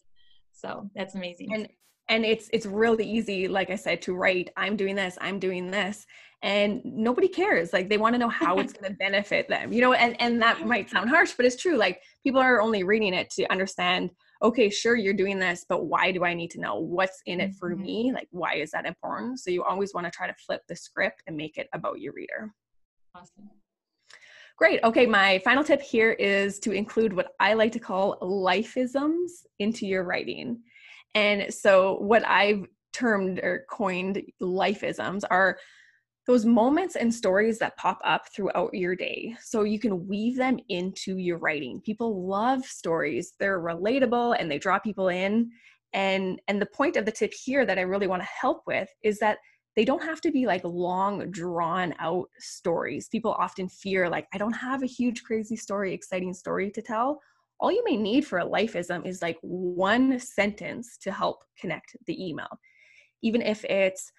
So 0.52 0.90
that's 0.94 1.14
amazing. 1.14 1.54
And 1.54 1.68
and 2.09 2.25
it's 2.25 2.49
it's 2.53 2.66
really 2.66 3.05
easy 3.05 3.49
like 3.49 3.71
i 3.71 3.77
said 3.77 4.01
to 4.03 4.14
write 4.14 4.51
i'm 4.57 4.77
doing 4.77 4.94
this 4.94 5.18
i'm 5.21 5.38
doing 5.38 5.71
this 5.71 6.07
and 6.42 6.81
nobody 6.85 7.29
cares 7.29 7.73
like 7.73 7.88
they 7.88 7.99
want 7.99 8.14
to 8.14 8.18
know 8.18 8.29
how 8.29 8.59
it's 8.59 8.73
going 8.73 8.90
to 8.92 8.97
benefit 8.99 9.49
them 9.49 9.73
you 9.73 9.81
know 9.81 9.92
and 9.92 10.21
and 10.21 10.40
that 10.40 10.66
might 10.66 10.88
sound 10.88 11.09
harsh 11.09 11.33
but 11.37 11.44
it's 11.44 11.61
true 11.61 11.77
like 11.77 12.01
people 12.23 12.40
are 12.40 12.61
only 12.61 12.85
reading 12.85 13.14
it 13.14 13.29
to 13.31 13.51
understand 13.51 14.11
okay 14.42 14.71
sure 14.71 14.94
you're 14.94 15.14
doing 15.14 15.38
this 15.38 15.64
but 15.68 15.87
why 15.87 16.12
do 16.12 16.25
i 16.25 16.33
need 16.33 16.51
to 16.51 16.61
know 16.61 16.79
what's 16.79 17.21
in 17.27 17.40
it 17.40 17.55
for 17.55 17.73
mm-hmm. 17.73 17.83
me 17.83 18.12
like 18.14 18.29
why 18.31 18.55
is 18.55 18.71
that 18.71 18.87
important 18.87 19.38
so 19.40 19.51
you 19.51 19.64
always 19.64 19.92
want 19.94 20.07
to 20.07 20.11
try 20.11 20.27
to 20.27 20.35
flip 20.35 20.62
the 20.68 20.77
script 20.77 21.23
and 21.27 21.37
make 21.37 21.57
it 21.57 21.68
about 21.73 22.01
your 22.01 22.12
reader 22.12 22.53
awesome 23.14 23.51
Great. 24.59 24.83
Okay, 24.83 25.07
my 25.07 25.38
final 25.44 25.62
tip 25.62 25.81
here 25.81 26.11
is 26.11 26.59
to 26.59 26.73
include 26.73 27.12
what 27.12 27.29
I 27.38 27.55
like 27.55 27.71
to 27.73 27.79
call 27.79 28.18
lifeisms 28.21 29.47
into 29.61 29.87
your 29.87 30.03
writing. 30.03 30.61
And 31.14 31.53
so, 31.53 31.99
what 32.01 32.27
I've 32.27 32.66
termed 32.92 33.38
or 33.40 33.64
coined 33.71 34.23
lifeisms 34.42 35.23
are 35.31 35.59
those 36.29 36.44
moments 36.44 36.94
and 36.94 37.12
stories 37.12 37.59
that 37.59 37.77
pop 37.79 37.99
up 38.05 38.27
throughout 38.35 38.75
your 38.75 38.94
day. 38.94 39.35
So 39.40 39.62
you 39.62 39.81
can 39.81 40.07
weave 40.07 40.37
them 40.37 40.59
into 40.68 41.16
your 41.16 41.38
writing. 41.38 41.81
People 41.81 42.29
love 42.29 42.64
stories. 42.66 43.33
They're 43.40 43.61
relatable 43.61 44.37
and 44.38 44.51
they 44.51 44.59
draw 44.59 44.79
people 44.79 45.09
in. 45.09 45.51
And 45.94 46.38
and 46.47 46.61
the 46.61 46.66
point 46.66 46.97
of 46.97 47.07
the 47.07 47.12
tip 47.12 47.33
here 47.33 47.64
that 47.64 47.79
I 47.79 47.83
really 47.83 48.07
want 48.07 48.21
to 48.21 48.29
help 48.29 48.62
with 48.66 48.90
is 49.03 49.18
that 49.21 49.38
they 49.75 49.87
don't 49.87 50.03
have 50.03 50.21
to 50.21 50.31
be 50.31 50.44
like 50.44 50.62
long 50.64 51.31
drawn 51.31 51.94
out 51.99 52.29
stories. 52.38 53.09
People 53.09 53.33
often 53.38 53.66
fear 53.66 54.11
like 54.11 54.27
I 54.35 54.38
don't 54.38 54.53
have 54.53 54.83
a 54.83 54.87
huge 54.87 55.23
crazy 55.23 55.57
story, 55.57 55.94
exciting 55.94 56.35
story 56.35 56.71
to 56.73 56.83
tell 56.83 57.21
all 57.61 57.73
you 57.73 57.83
may 57.85 57.97
need 57.97 58.27
for 58.27 58.38
a 58.38 58.47
lifeism 58.47 59.07
is 59.07 59.23
like 59.23 59.38
one 59.42 60.18
sentence 60.21 60.97
to 61.03 61.12
help 61.12 61.44
connect 61.61 61.97
the 62.07 62.29
email. 62.29 62.49
Even 63.23 63.42
if 63.42 63.64
it's, 63.64 64.12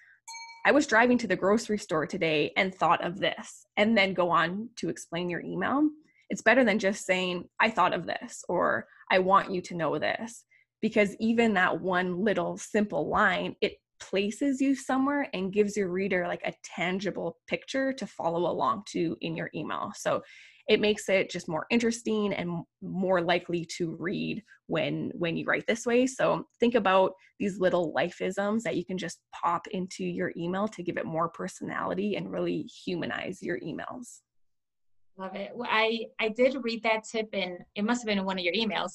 I 0.66 0.72
was 0.72 0.86
driving 0.86 1.16
to 1.18 1.26
the 1.26 1.36
grocery 1.36 1.78
store 1.78 2.06
today 2.06 2.52
and 2.56 2.74
thought 2.74 3.02
of 3.02 3.18
this, 3.18 3.66
and 3.76 3.96
then 3.96 4.12
go 4.12 4.30
on 4.30 4.68
to 4.76 4.90
explain 4.90 5.30
your 5.30 5.40
email. 5.40 5.88
It's 6.28 6.42
better 6.42 6.64
than 6.64 6.78
just 6.78 7.06
saying, 7.06 7.44
I 7.58 7.70
thought 7.70 7.94
of 7.94 8.06
this, 8.06 8.44
or 8.48 8.86
I 9.10 9.20
want 9.20 9.50
you 9.50 9.62
to 9.62 9.74
know 9.74 9.98
this. 9.98 10.44
Because 10.82 11.16
even 11.18 11.54
that 11.54 11.80
one 11.80 12.22
little 12.22 12.56
simple 12.58 13.08
line, 13.08 13.56
it 13.60 13.74
places 14.00 14.60
you 14.60 14.74
somewhere 14.74 15.28
and 15.34 15.52
gives 15.52 15.76
your 15.76 15.90
reader 15.90 16.26
like 16.26 16.40
a 16.44 16.54
tangible 16.64 17.36
picture 17.46 17.92
to 17.92 18.06
follow 18.06 18.50
along 18.50 18.82
to 18.88 19.16
in 19.20 19.36
your 19.36 19.50
email. 19.54 19.92
So 19.94 20.22
it 20.70 20.80
makes 20.80 21.08
it 21.08 21.28
just 21.28 21.48
more 21.48 21.66
interesting 21.68 22.32
and 22.32 22.62
more 22.80 23.20
likely 23.20 23.64
to 23.64 23.96
read 23.98 24.40
when 24.68 25.10
when 25.14 25.36
you 25.36 25.44
write 25.44 25.66
this 25.66 25.84
way. 25.84 26.06
So 26.06 26.46
think 26.60 26.76
about 26.76 27.12
these 27.40 27.58
little 27.58 27.92
lifeisms 27.92 28.62
that 28.62 28.76
you 28.76 28.84
can 28.84 28.96
just 28.96 29.18
pop 29.34 29.66
into 29.72 30.04
your 30.04 30.32
email 30.36 30.68
to 30.68 30.84
give 30.84 30.96
it 30.96 31.04
more 31.04 31.28
personality 31.28 32.14
and 32.14 32.30
really 32.30 32.62
humanize 32.84 33.42
your 33.42 33.58
emails. 33.58 34.20
Love 35.18 35.34
it. 35.34 35.50
Well, 35.52 35.68
i 35.70 36.06
i 36.20 36.28
did 36.28 36.56
read 36.62 36.84
that 36.84 37.02
tip 37.02 37.28
and 37.32 37.58
it 37.74 37.84
must 37.84 38.02
have 38.02 38.06
been 38.06 38.18
in 38.18 38.24
one 38.24 38.38
of 38.38 38.44
your 38.44 38.54
emails 38.54 38.92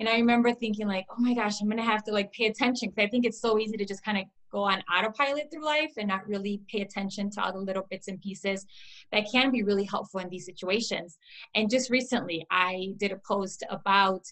and 0.00 0.08
i 0.08 0.16
remember 0.16 0.52
thinking 0.52 0.88
like 0.88 1.06
oh 1.10 1.20
my 1.20 1.34
gosh 1.34 1.60
i'm 1.60 1.68
gonna 1.68 1.84
have 1.84 2.02
to 2.02 2.10
like 2.10 2.32
pay 2.32 2.46
attention 2.46 2.88
because 2.88 3.06
i 3.06 3.08
think 3.08 3.24
it's 3.24 3.40
so 3.40 3.58
easy 3.58 3.76
to 3.76 3.84
just 3.84 4.04
kind 4.04 4.18
of 4.18 4.24
go 4.50 4.62
on 4.62 4.82
autopilot 4.92 5.50
through 5.50 5.64
life 5.64 5.92
and 5.96 6.08
not 6.08 6.26
really 6.26 6.60
pay 6.68 6.80
attention 6.80 7.30
to 7.30 7.42
all 7.42 7.52
the 7.52 7.58
little 7.58 7.86
bits 7.90 8.08
and 8.08 8.20
pieces 8.20 8.66
that 9.12 9.24
can 9.30 9.50
be 9.50 9.62
really 9.62 9.84
helpful 9.84 10.20
in 10.20 10.28
these 10.28 10.44
situations. 10.44 11.18
And 11.54 11.70
just 11.70 11.90
recently, 11.90 12.46
I 12.50 12.94
did 12.98 13.12
a 13.12 13.20
post 13.26 13.64
about 13.70 14.22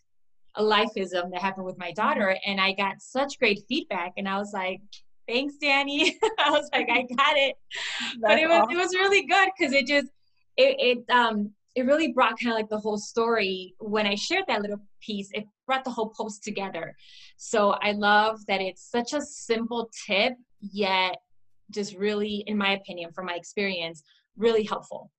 a 0.57 0.63
lifeism 0.63 1.31
that 1.31 1.41
happened 1.41 1.67
with 1.67 1.79
my 1.79 1.93
daughter, 1.93 2.37
and 2.45 2.61
I 2.61 2.73
got 2.73 3.01
such 3.01 3.39
great 3.39 3.63
feedback. 3.69 4.15
And 4.17 4.29
I 4.29 4.39
was 4.39 4.53
like, 4.53 4.81
thanks, 5.29 5.55
Dani. 5.63 6.15
I 6.39 6.51
was 6.51 6.69
like, 6.73 6.89
I 6.91 7.03
got 7.03 7.37
it. 7.37 7.57
That's 8.21 8.21
but 8.23 8.39
it 8.39 8.49
was 8.49 8.63
awesome. 8.63 8.73
it 8.73 8.77
was 8.77 8.95
really 8.95 9.27
good 9.27 9.49
because 9.57 9.73
it 9.73 9.87
just 9.87 10.09
it, 10.57 10.77
it 10.81 11.13
um 11.13 11.53
it 11.79 11.87
really 11.87 12.11
brought 12.13 12.41
kind 12.41 12.51
of 12.53 12.57
like 12.57 12.69
the 12.69 12.79
whole 12.79 12.99
story 12.99 13.75
when 13.79 14.05
I 14.05 14.17
shared 14.17 14.45
that 14.49 14.63
little 14.63 14.81
piece. 15.01 15.29
It 15.33 15.47
brought 15.65 15.85
the 15.85 15.91
whole 15.91 16.09
post 16.09 16.43
together. 16.43 16.97
So 17.37 17.71
I 17.71 17.93
love 17.93 18.45
that 18.49 18.61
it's 18.61 18.91
such 18.91 19.13
a 19.13 19.21
simple 19.23 19.89
tip, 20.07 20.33
yet 20.61 21.17
just 21.71 21.95
really, 21.95 22.43
in 22.49 22.59
my 22.59 22.73
opinion, 22.73 23.13
from 23.13 23.27
my 23.27 23.35
experience, 23.35 24.03
really 24.37 24.65
helpful. 24.65 25.13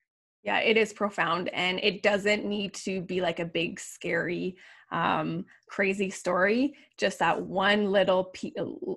Yeah, 0.43 0.59
it 0.59 0.75
is 0.75 0.91
profound 0.91 1.47
and 1.49 1.79
it 1.81 2.03
doesn't 2.03 2.45
need 2.45 2.73
to 2.85 3.01
be 3.01 3.21
like 3.21 3.39
a 3.39 3.45
big, 3.45 3.79
scary, 3.79 4.57
um, 4.91 5.45
crazy 5.69 6.09
story. 6.09 6.73
Just 6.97 7.19
that 7.19 7.41
one 7.41 7.91
little, 7.91 8.33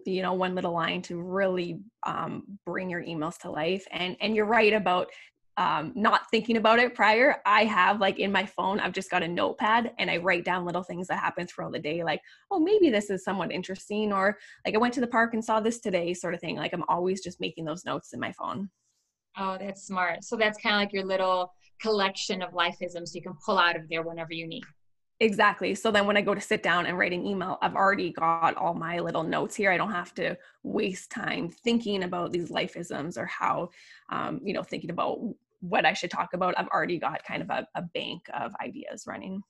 you 0.05 0.23
know, 0.23 0.33
one 0.33 0.57
little 0.57 0.73
line 0.73 1.03
to 1.03 1.21
really 1.21 1.79
um, 2.05 2.59
bring 2.67 2.91
your 2.91 3.03
emails 3.03 3.39
to 3.39 3.51
life. 3.51 3.87
And 3.93 4.17
and 4.21 4.35
you're 4.35 4.47
right 4.47 4.73
about 4.73 5.09
um, 5.57 5.93
not 5.95 6.31
thinking 6.31 6.57
about 6.57 6.79
it 6.79 6.95
prior, 6.95 7.37
I 7.45 7.65
have 7.65 8.01
like 8.01 8.19
in 8.19 8.33
my 8.33 8.47
phone, 8.47 8.81
I've 8.81 8.93
just 8.93 9.11
got 9.11 9.23
a 9.23 9.29
notepad 9.29 9.93
and 9.99 10.11
I 10.11 10.17
write 10.17 10.45
down 10.45 10.65
little 10.65 10.83
things 10.83 11.09
that 11.09 11.19
happen 11.19 11.47
throughout 11.47 11.73
the 11.73 11.79
day, 11.79 12.03
like, 12.03 12.21
oh, 12.51 12.59
maybe 12.59 12.91
this 12.91 13.11
is 13.11 13.25
somewhat 13.25 13.53
interesting, 13.53 14.13
or 14.13 14.39
like 14.65 14.75
I 14.75 14.79
went 14.79 14.95
to 14.95 15.01
the 15.01 15.07
park 15.07 15.35
and 15.35 15.45
saw 15.45 15.61
this 15.61 15.81
today, 15.81 16.15
sort 16.15 16.35
of 16.35 16.41
thing. 16.41 16.57
Like 16.57 16.73
I'm 16.73 16.85
always 16.89 17.23
just 17.23 17.41
making 17.41 17.65
those 17.65 17.85
notes 17.85 18.13
in 18.13 18.21
my 18.21 18.33
phone. 18.33 18.71
Oh, 19.37 19.57
that's 19.59 19.87
smart. 19.87 20.25
So 20.25 20.37
that's 20.37 20.59
kind 20.59 20.75
of 20.75 20.81
like 20.81 20.93
your 20.93 21.05
little 21.05 21.53
collection 21.81 22.43
of 22.43 22.53
lifeisms 22.53 23.15
you 23.15 23.23
can 23.23 23.35
pull 23.45 23.59
out 23.59 23.77
of 23.77 23.89
there 23.89 24.03
whenever 24.03 24.33
you 24.33 24.47
need. 24.47 24.65
Exactly. 25.21 25.77
So 25.77 25.93
then 25.93 26.07
when 26.07 26.17
I 26.17 26.21
go 26.21 26.35
to 26.35 26.41
sit 26.41 26.65
down 26.65 26.87
and 26.87 26.99
write 26.99 27.13
an 27.13 27.25
email, 27.25 27.57
I've 27.63 27.77
already 27.77 28.13
got 28.13 28.57
all 28.57 28.75
my 28.75 28.99
little 28.99 29.23
notes 29.23 29.55
here. 29.55 29.71
I 29.71 29.77
don't 29.77 29.93
have 29.93 30.13
to 30.15 30.37
waste 30.65 31.13
time 31.13 31.49
thinking 31.49 32.03
about 32.03 32.33
these 32.33 32.51
lifeisms 32.51 33.17
or 33.17 33.27
how, 33.27 33.71
um, 34.09 34.41
you 34.43 34.53
know, 34.53 34.65
thinking 34.65 34.91
about 34.91 35.21
what 35.63 35.87
I 35.87 35.95
should 35.95 36.11
talk 36.11 36.35
about. 36.35 36.55
I've 36.59 36.69
already 36.69 36.99
got 36.99 37.25
kind 37.25 37.43
of 37.43 37.51
a, 37.51 37.67
a 37.75 37.83
bank 37.83 38.23
of 38.35 38.53
ideas 38.63 39.05
running. 39.07 39.43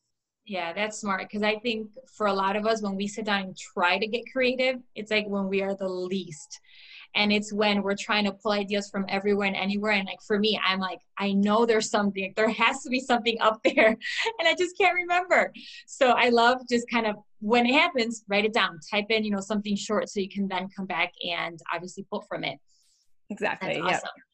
Yeah, 0.46 0.72
that's 0.72 0.98
smart. 0.98 1.22
Because 1.22 1.42
I 1.42 1.59
think 1.61 1.88
for 2.16 2.27
a 2.27 2.33
lot 2.33 2.57
of 2.57 2.66
us, 2.66 2.83
when 2.83 2.96
we 2.96 3.07
sit 3.07 3.25
down 3.25 3.42
and 3.42 3.57
try 3.57 3.98
to 3.98 4.07
get 4.07 4.22
creative, 4.33 4.77
it's 4.94 5.11
like 5.11 5.27
when 5.29 5.48
we 5.48 5.62
are 5.62 5.77
the 5.77 5.88
least 5.88 6.61
and 7.14 7.33
it's 7.33 7.53
when 7.53 7.83
we're 7.83 7.96
trying 7.96 8.25
to 8.25 8.33
pull 8.33 8.53
ideas 8.53 8.88
from 8.88 9.05
everywhere 9.09 9.46
and 9.46 9.57
anywhere 9.57 9.92
and 9.92 10.07
like 10.07 10.20
for 10.27 10.38
me 10.38 10.59
i'm 10.64 10.79
like 10.79 11.01
i 11.18 11.33
know 11.33 11.66
there's 11.66 11.90
something 11.90 12.33
there 12.37 12.48
has 12.48 12.83
to 12.83 12.90
be 12.90 13.01
something 13.01 13.37
up 13.40 13.61
there 13.64 13.88
and 13.88 14.48
i 14.48 14.55
just 14.55 14.77
can't 14.79 14.94
remember 14.94 15.53
so 15.87 16.11
i 16.11 16.29
love 16.29 16.59
just 16.70 16.88
kind 16.90 17.07
of 17.07 17.16
when 17.40 17.66
it 17.66 17.75
happens 17.75 18.25
write 18.29 18.44
it 18.44 18.55
down 18.55 18.79
type 18.90 19.07
in 19.11 19.25
you 19.25 19.31
know 19.31 19.40
something 19.40 19.77
short 19.77 20.09
so 20.09 20.20
you 20.20 20.29
can 20.29 20.48
then 20.48 20.68
come 20.75 20.87
back 20.87 21.12
and 21.29 21.59
obviously 21.72 22.05
pull 22.11 22.25
from 22.29 22.44
it 22.44 22.59
exactly 23.31 23.75
that's 23.75 23.81
awesome. 23.81 24.11
Yep. 24.16 24.32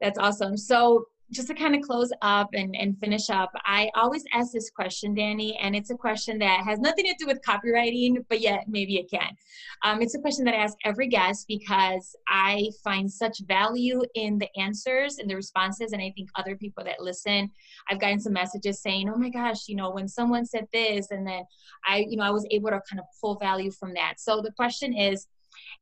That's 0.00 0.18
awesome 0.18 0.56
so 0.56 1.06
just 1.32 1.48
to 1.48 1.54
kind 1.54 1.76
of 1.76 1.82
close 1.82 2.10
up 2.22 2.50
and, 2.54 2.74
and 2.74 2.98
finish 2.98 3.30
up, 3.30 3.52
I 3.64 3.90
always 3.94 4.24
ask 4.32 4.52
this 4.52 4.70
question, 4.70 5.14
Dani, 5.14 5.54
and 5.60 5.76
it's 5.76 5.90
a 5.90 5.94
question 5.94 6.38
that 6.40 6.64
has 6.64 6.80
nothing 6.80 7.04
to 7.04 7.14
do 7.18 7.26
with 7.26 7.40
copywriting, 7.42 8.24
but 8.28 8.40
yet 8.40 8.64
maybe 8.66 8.96
it 8.96 9.10
can. 9.10 9.36
Um, 9.84 10.02
it's 10.02 10.14
a 10.14 10.18
question 10.18 10.44
that 10.46 10.54
I 10.54 10.58
ask 10.58 10.76
every 10.84 11.06
guest 11.06 11.46
because 11.46 12.16
I 12.28 12.70
find 12.82 13.10
such 13.10 13.40
value 13.46 14.02
in 14.14 14.38
the 14.38 14.48
answers 14.58 15.18
and 15.18 15.30
the 15.30 15.36
responses, 15.36 15.92
and 15.92 16.02
I 16.02 16.12
think 16.16 16.30
other 16.34 16.56
people 16.56 16.82
that 16.84 17.00
listen, 17.00 17.50
I've 17.88 18.00
gotten 18.00 18.20
some 18.20 18.32
messages 18.32 18.82
saying, 18.82 19.08
"Oh 19.08 19.16
my 19.16 19.30
gosh, 19.30 19.68
you 19.68 19.76
know, 19.76 19.90
when 19.90 20.08
someone 20.08 20.44
said 20.44 20.66
this," 20.72 21.10
and 21.10 21.26
then 21.26 21.44
I, 21.86 22.06
you 22.08 22.16
know, 22.16 22.24
I 22.24 22.30
was 22.30 22.46
able 22.50 22.70
to 22.70 22.80
kind 22.90 22.98
of 22.98 23.06
pull 23.20 23.36
value 23.36 23.70
from 23.70 23.94
that. 23.94 24.14
So 24.18 24.40
the 24.40 24.52
question 24.52 24.94
is, 24.94 25.28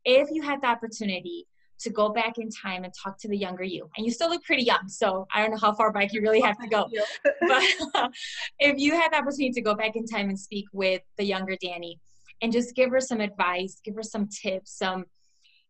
if 0.04 0.28
you 0.31 0.42
had 0.42 0.61
the 0.61 0.66
opportunity 0.66 1.46
to 1.81 1.91
go 1.91 2.09
back 2.09 2.38
in 2.38 2.51
time 2.51 2.85
and 2.85 2.93
talk 2.93 3.19
to 3.21 3.29
the 3.29 3.37
younger 3.37 3.62
you. 3.62 3.88
And 3.97 4.05
you 4.05 4.12
still 4.12 4.29
look 4.29 4.43
pretty 4.45 4.64
young, 4.64 4.88
so 4.88 5.27
I 5.33 5.41
don't 5.41 5.53
know 5.53 5.59
how 5.59 5.73
far 5.73 5.93
back 5.93 6.12
you 6.12 6.21
really 6.21 6.41
have 6.41 6.59
to 6.59 6.69
go. 6.69 6.88
but 7.41 8.11
if 8.59 8.79
you 8.79 8.95
had 8.95 9.12
the 9.12 9.19
opportunity 9.19 9.51
to 9.51 9.61
go 9.61 9.75
back 9.75 9.95
in 9.95 10.07
time 10.07 10.29
and 10.29 10.38
speak 10.38 10.67
with 10.73 11.03
the 11.17 11.25
younger 11.25 11.57
Dani 11.62 11.95
and 12.43 12.53
just 12.53 12.75
give 12.75 12.91
her 12.91 13.01
some 13.01 13.21
advice, 13.21 13.81
give 13.85 13.95
her 13.95 14.03
some 14.03 14.29
tips, 14.29 14.77
some 14.77 15.05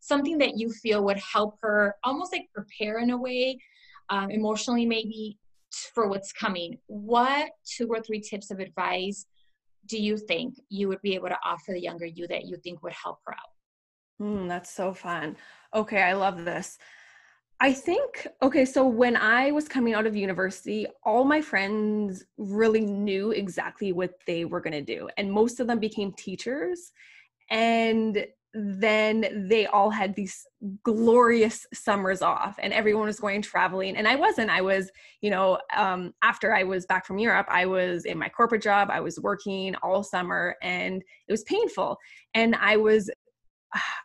something 0.01 0.39
that 0.39 0.57
you 0.57 0.71
feel 0.71 1.05
would 1.05 1.19
help 1.19 1.57
her 1.61 1.97
almost 2.05 2.33
like 2.33 2.49
prepare 2.55 2.99
in 2.99 3.11
a 3.11 3.17
way, 3.17 3.59
um, 4.11 4.31
emotionally 4.31 4.87
maybe 4.87 5.37
for 5.95 6.09
what's 6.09 6.33
coming. 6.33 6.79
What 6.87 7.51
two 7.65 7.89
or 7.89 8.01
three 8.01 8.21
tips 8.21 8.51
of 8.51 8.61
advice 8.61 9.27
do 9.87 9.99
you 9.99 10.17
think 10.17 10.55
you 10.69 10.89
would 10.89 11.03
be 11.03 11.15
able 11.15 11.29
to 11.29 11.39
offer 11.45 11.73
the 11.73 11.81
younger 11.81 12.07
you 12.07 12.27
that 12.29 12.45
you 12.47 12.57
think 12.63 12.83
would 12.83 12.93
help 12.93 13.19
her 13.27 13.33
out? 13.33 13.58
Mm, 14.21 14.49
that's 14.49 14.71
so 14.71 14.93
fun. 14.93 15.37
Okay, 15.75 16.03
I 16.03 16.13
love 16.15 16.45
this. 16.45 16.79
I 17.61 17.73
think, 17.73 18.27
okay, 18.41 18.65
so 18.65 18.87
when 18.87 19.17
I 19.17 19.51
was 19.51 19.67
coming 19.67 19.95
out 19.95 20.07
of 20.07 20.15
university, 20.15 20.87
all 21.05 21.25
my 21.25 21.41
friends 21.41 22.25
really 22.37 22.85
knew 22.85 23.33
exactly 23.33 23.93
what 23.93 24.13
they 24.27 24.45
were 24.45 24.61
going 24.61 24.73
to 24.73 24.83
do. 24.83 25.09
And 25.17 25.33
most 25.33 25.59
of 25.59 25.67
them 25.67 25.81
became 25.81 26.13
teachers. 26.13 26.93
And 27.51 28.27
then 28.55 29.47
they 29.49 29.67
all 29.67 29.91
had 29.91 30.15
these 30.15 30.47
glorious 30.83 31.67
summers 31.75 32.23
off 32.23 32.57
and 32.61 32.73
everyone 32.73 33.07
was 33.07 33.21
going 33.21 33.43
traveling 33.43 33.95
and 33.95 34.09
i 34.09 34.17
wasn't 34.17 34.49
i 34.51 34.61
was 34.61 34.91
you 35.21 35.31
know 35.31 35.59
um, 35.77 36.15
after 36.23 36.55
i 36.55 36.63
was 36.63 36.87
back 36.87 37.05
from 37.05 37.19
europe 37.19 37.47
i 37.51 37.67
was 37.67 38.07
in 38.07 38.19
my 38.19 38.29
corporate 38.29 38.63
job 38.63 38.89
i 38.91 39.01
was 39.01 39.21
working 39.21 39.75
all 39.83 40.03
summer 40.03 40.57
and 40.63 41.03
it 41.29 41.33
was 41.33 41.45
painful 41.45 41.99
and 42.35 42.57
i 42.57 42.75
was 42.75 43.11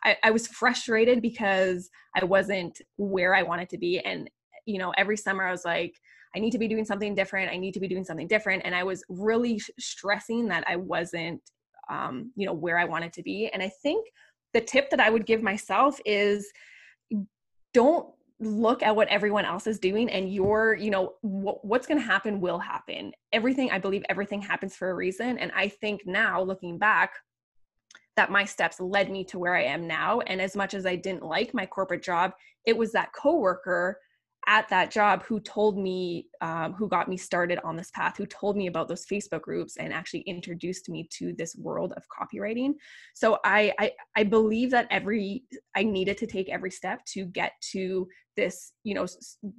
I, 0.04 0.16
I 0.22 0.30
was 0.30 0.46
frustrated 0.46 1.22
because 1.22 1.90
I 2.16 2.24
wasn't 2.24 2.80
where 2.96 3.34
I 3.34 3.42
wanted 3.42 3.68
to 3.70 3.78
be. 3.78 3.98
And, 4.00 4.30
you 4.66 4.78
know, 4.78 4.92
every 4.96 5.16
summer 5.16 5.44
I 5.44 5.50
was 5.50 5.64
like, 5.64 5.94
I 6.36 6.40
need 6.40 6.50
to 6.50 6.58
be 6.58 6.68
doing 6.68 6.84
something 6.84 7.14
different. 7.14 7.52
I 7.52 7.56
need 7.56 7.74
to 7.74 7.80
be 7.80 7.88
doing 7.88 8.04
something 8.04 8.26
different. 8.26 8.62
And 8.64 8.74
I 8.74 8.82
was 8.82 9.04
really 9.08 9.60
stressing 9.78 10.48
that 10.48 10.64
I 10.66 10.76
wasn't, 10.76 11.40
um, 11.88 12.32
you 12.34 12.46
know, 12.46 12.52
where 12.52 12.78
I 12.78 12.84
wanted 12.84 13.12
to 13.14 13.22
be. 13.22 13.48
And 13.52 13.62
I 13.62 13.70
think 13.82 14.06
the 14.52 14.60
tip 14.60 14.90
that 14.90 15.00
I 15.00 15.10
would 15.10 15.26
give 15.26 15.42
myself 15.42 16.00
is 16.04 16.50
don't 17.72 18.08
look 18.40 18.82
at 18.82 18.94
what 18.94 19.08
everyone 19.08 19.44
else 19.44 19.66
is 19.66 19.78
doing 19.78 20.10
and 20.10 20.32
your 20.32 20.74
you 20.74 20.90
know 20.90 21.14
what's 21.22 21.86
going 21.86 21.98
to 21.98 22.04
happen 22.04 22.40
will 22.40 22.58
happen 22.58 23.12
everything 23.32 23.70
i 23.70 23.78
believe 23.78 24.02
everything 24.08 24.42
happens 24.42 24.74
for 24.74 24.90
a 24.90 24.94
reason 24.94 25.38
and 25.38 25.52
i 25.54 25.68
think 25.68 26.02
now 26.04 26.42
looking 26.42 26.76
back 26.76 27.12
that 28.16 28.30
my 28.30 28.44
steps 28.44 28.80
led 28.80 29.10
me 29.10 29.24
to 29.24 29.38
where 29.38 29.54
I 29.54 29.62
am 29.64 29.86
now. 29.86 30.20
And 30.20 30.40
as 30.40 30.56
much 30.56 30.74
as 30.74 30.86
I 30.86 30.96
didn't 30.96 31.24
like 31.24 31.54
my 31.54 31.66
corporate 31.66 32.02
job, 32.02 32.32
it 32.64 32.76
was 32.76 32.92
that 32.92 33.12
coworker 33.12 33.98
at 34.46 34.68
that 34.68 34.90
job 34.90 35.22
who 35.22 35.40
told 35.40 35.78
me 35.78 36.26
um, 36.40 36.74
who 36.74 36.88
got 36.88 37.08
me 37.08 37.16
started 37.16 37.58
on 37.64 37.76
this 37.76 37.90
path 37.92 38.16
who 38.16 38.26
told 38.26 38.56
me 38.56 38.66
about 38.66 38.88
those 38.88 39.06
facebook 39.06 39.42
groups 39.42 39.76
and 39.76 39.92
actually 39.92 40.20
introduced 40.20 40.88
me 40.88 41.08
to 41.10 41.32
this 41.38 41.56
world 41.56 41.92
of 41.96 42.04
copywriting 42.08 42.72
so 43.14 43.38
I, 43.44 43.72
I 43.78 43.92
i 44.16 44.22
believe 44.22 44.70
that 44.72 44.86
every 44.90 45.44
i 45.74 45.82
needed 45.82 46.18
to 46.18 46.26
take 46.26 46.50
every 46.50 46.70
step 46.70 47.04
to 47.12 47.24
get 47.26 47.52
to 47.72 48.06
this 48.36 48.72
you 48.82 48.94
know 48.94 49.06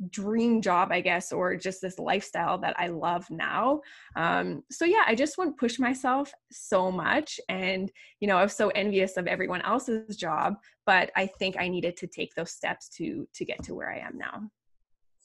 dream 0.09 0.61
job 0.61 0.89
i 0.91 1.01
guess 1.01 1.31
or 1.31 1.55
just 1.55 1.81
this 1.81 1.99
lifestyle 1.99 2.57
that 2.57 2.75
i 2.79 2.87
love 2.87 3.25
now. 3.29 3.81
Um, 4.15 4.63
so 4.71 4.85
yeah 4.85 5.03
i 5.07 5.15
just 5.15 5.37
wouldn't 5.37 5.57
push 5.57 5.79
myself 5.79 6.33
so 6.51 6.91
much 6.91 7.39
and 7.49 7.91
you 8.19 8.27
know 8.27 8.37
i 8.37 8.43
was 8.43 8.55
so 8.55 8.69
envious 8.69 9.17
of 9.17 9.27
everyone 9.27 9.61
else's 9.61 10.15
job 10.15 10.55
but 10.85 11.11
i 11.15 11.25
think 11.25 11.55
i 11.59 11.67
needed 11.67 11.97
to 11.97 12.07
take 12.07 12.33
those 12.35 12.51
steps 12.51 12.89
to 12.89 13.27
to 13.33 13.45
get 13.45 13.63
to 13.63 13.75
where 13.75 13.91
i 13.91 13.99
am 13.99 14.17
now. 14.17 14.49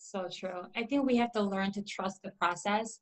So 0.02 0.28
true. 0.32 0.62
I 0.76 0.84
think 0.84 1.06
we 1.06 1.16
have 1.18 1.30
to 1.32 1.42
learn 1.42 1.72
to 1.72 1.82
trust 1.82 2.20
the 2.22 2.32
process 2.32 3.00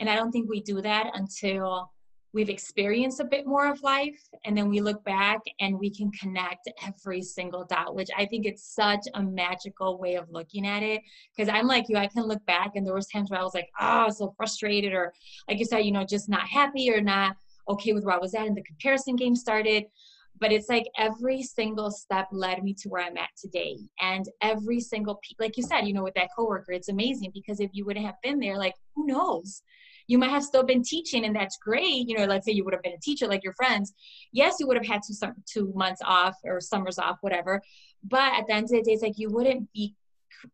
and 0.00 0.08
i 0.08 0.14
don't 0.14 0.32
think 0.32 0.48
we 0.48 0.60
do 0.60 0.80
that 0.82 1.10
until 1.14 1.90
we've 2.32 2.50
experienced 2.50 3.20
a 3.20 3.24
bit 3.24 3.46
more 3.46 3.70
of 3.70 3.82
life 3.82 4.20
and 4.44 4.56
then 4.56 4.68
we 4.68 4.80
look 4.80 5.02
back 5.04 5.40
and 5.60 5.78
we 5.78 5.90
can 5.90 6.10
connect 6.12 6.68
every 6.86 7.22
single 7.22 7.64
dot 7.64 7.94
which 7.94 8.08
i 8.16 8.24
think 8.26 8.46
it's 8.46 8.74
such 8.74 9.00
a 9.14 9.22
magical 9.22 9.98
way 9.98 10.14
of 10.14 10.28
looking 10.30 10.66
at 10.66 10.82
it. 10.82 11.00
Because 11.36 11.52
i'm 11.52 11.66
like 11.66 11.86
you 11.88 11.96
i 11.96 12.06
can 12.06 12.24
look 12.24 12.44
back 12.46 12.72
and 12.74 12.86
there 12.86 12.94
was 12.94 13.08
times 13.08 13.30
where 13.30 13.40
i 13.40 13.44
was 13.44 13.54
like 13.54 13.68
oh 13.80 14.10
so 14.10 14.34
frustrated 14.36 14.92
or 14.92 15.12
like 15.48 15.58
you 15.58 15.64
said 15.64 15.80
you 15.80 15.92
know 15.92 16.04
just 16.04 16.28
not 16.28 16.46
happy 16.46 16.92
or 16.92 17.00
not 17.00 17.36
okay 17.68 17.92
with 17.92 18.04
where 18.04 18.16
i 18.16 18.18
was 18.18 18.34
at 18.34 18.46
and 18.46 18.56
the 18.56 18.62
comparison 18.62 19.16
game 19.16 19.34
started. 19.34 19.84
But 20.40 20.52
it's 20.52 20.68
like 20.68 20.84
every 20.96 21.42
single 21.42 21.90
step 21.90 22.28
led 22.30 22.62
me 22.62 22.72
to 22.74 22.88
where 22.88 23.04
i'm 23.04 23.16
at 23.16 23.30
today. 23.36 23.76
And 24.00 24.24
every 24.40 24.78
single 24.78 25.18
like 25.40 25.56
you 25.56 25.64
said 25.64 25.82
you 25.82 25.92
know 25.92 26.04
with 26.04 26.14
that 26.14 26.28
coworker 26.36 26.72
it's 26.72 26.88
amazing 26.88 27.32
because 27.34 27.58
if 27.58 27.70
you 27.72 27.84
wouldn't 27.84 28.06
have 28.06 28.20
been 28.22 28.38
there 28.38 28.56
like 28.56 28.74
who 28.94 29.06
knows 29.06 29.62
you 30.08 30.18
might 30.18 30.30
have 30.30 30.42
still 30.42 30.64
been 30.64 30.82
teaching 30.82 31.24
and 31.24 31.36
that's 31.36 31.56
great 31.58 32.08
you 32.08 32.16
know 32.18 32.24
let's 32.24 32.44
say 32.44 32.52
you 32.52 32.64
would 32.64 32.74
have 32.74 32.82
been 32.82 32.94
a 32.94 33.00
teacher 33.00 33.28
like 33.28 33.44
your 33.44 33.52
friends 33.54 33.92
yes 34.32 34.56
you 34.58 34.66
would 34.66 34.76
have 34.76 34.86
had 34.86 35.00
two, 35.06 35.14
two 35.46 35.72
months 35.74 36.00
off 36.04 36.36
or 36.44 36.60
summers 36.60 36.98
off 36.98 37.18
whatever. 37.20 37.62
But 38.04 38.32
at 38.34 38.46
the 38.46 38.54
end 38.54 38.64
of 38.64 38.70
the 38.70 38.82
day 38.82 38.92
it's 38.92 39.02
like 39.02 39.18
you 39.18 39.30
wouldn't 39.30 39.72
be 39.72 39.94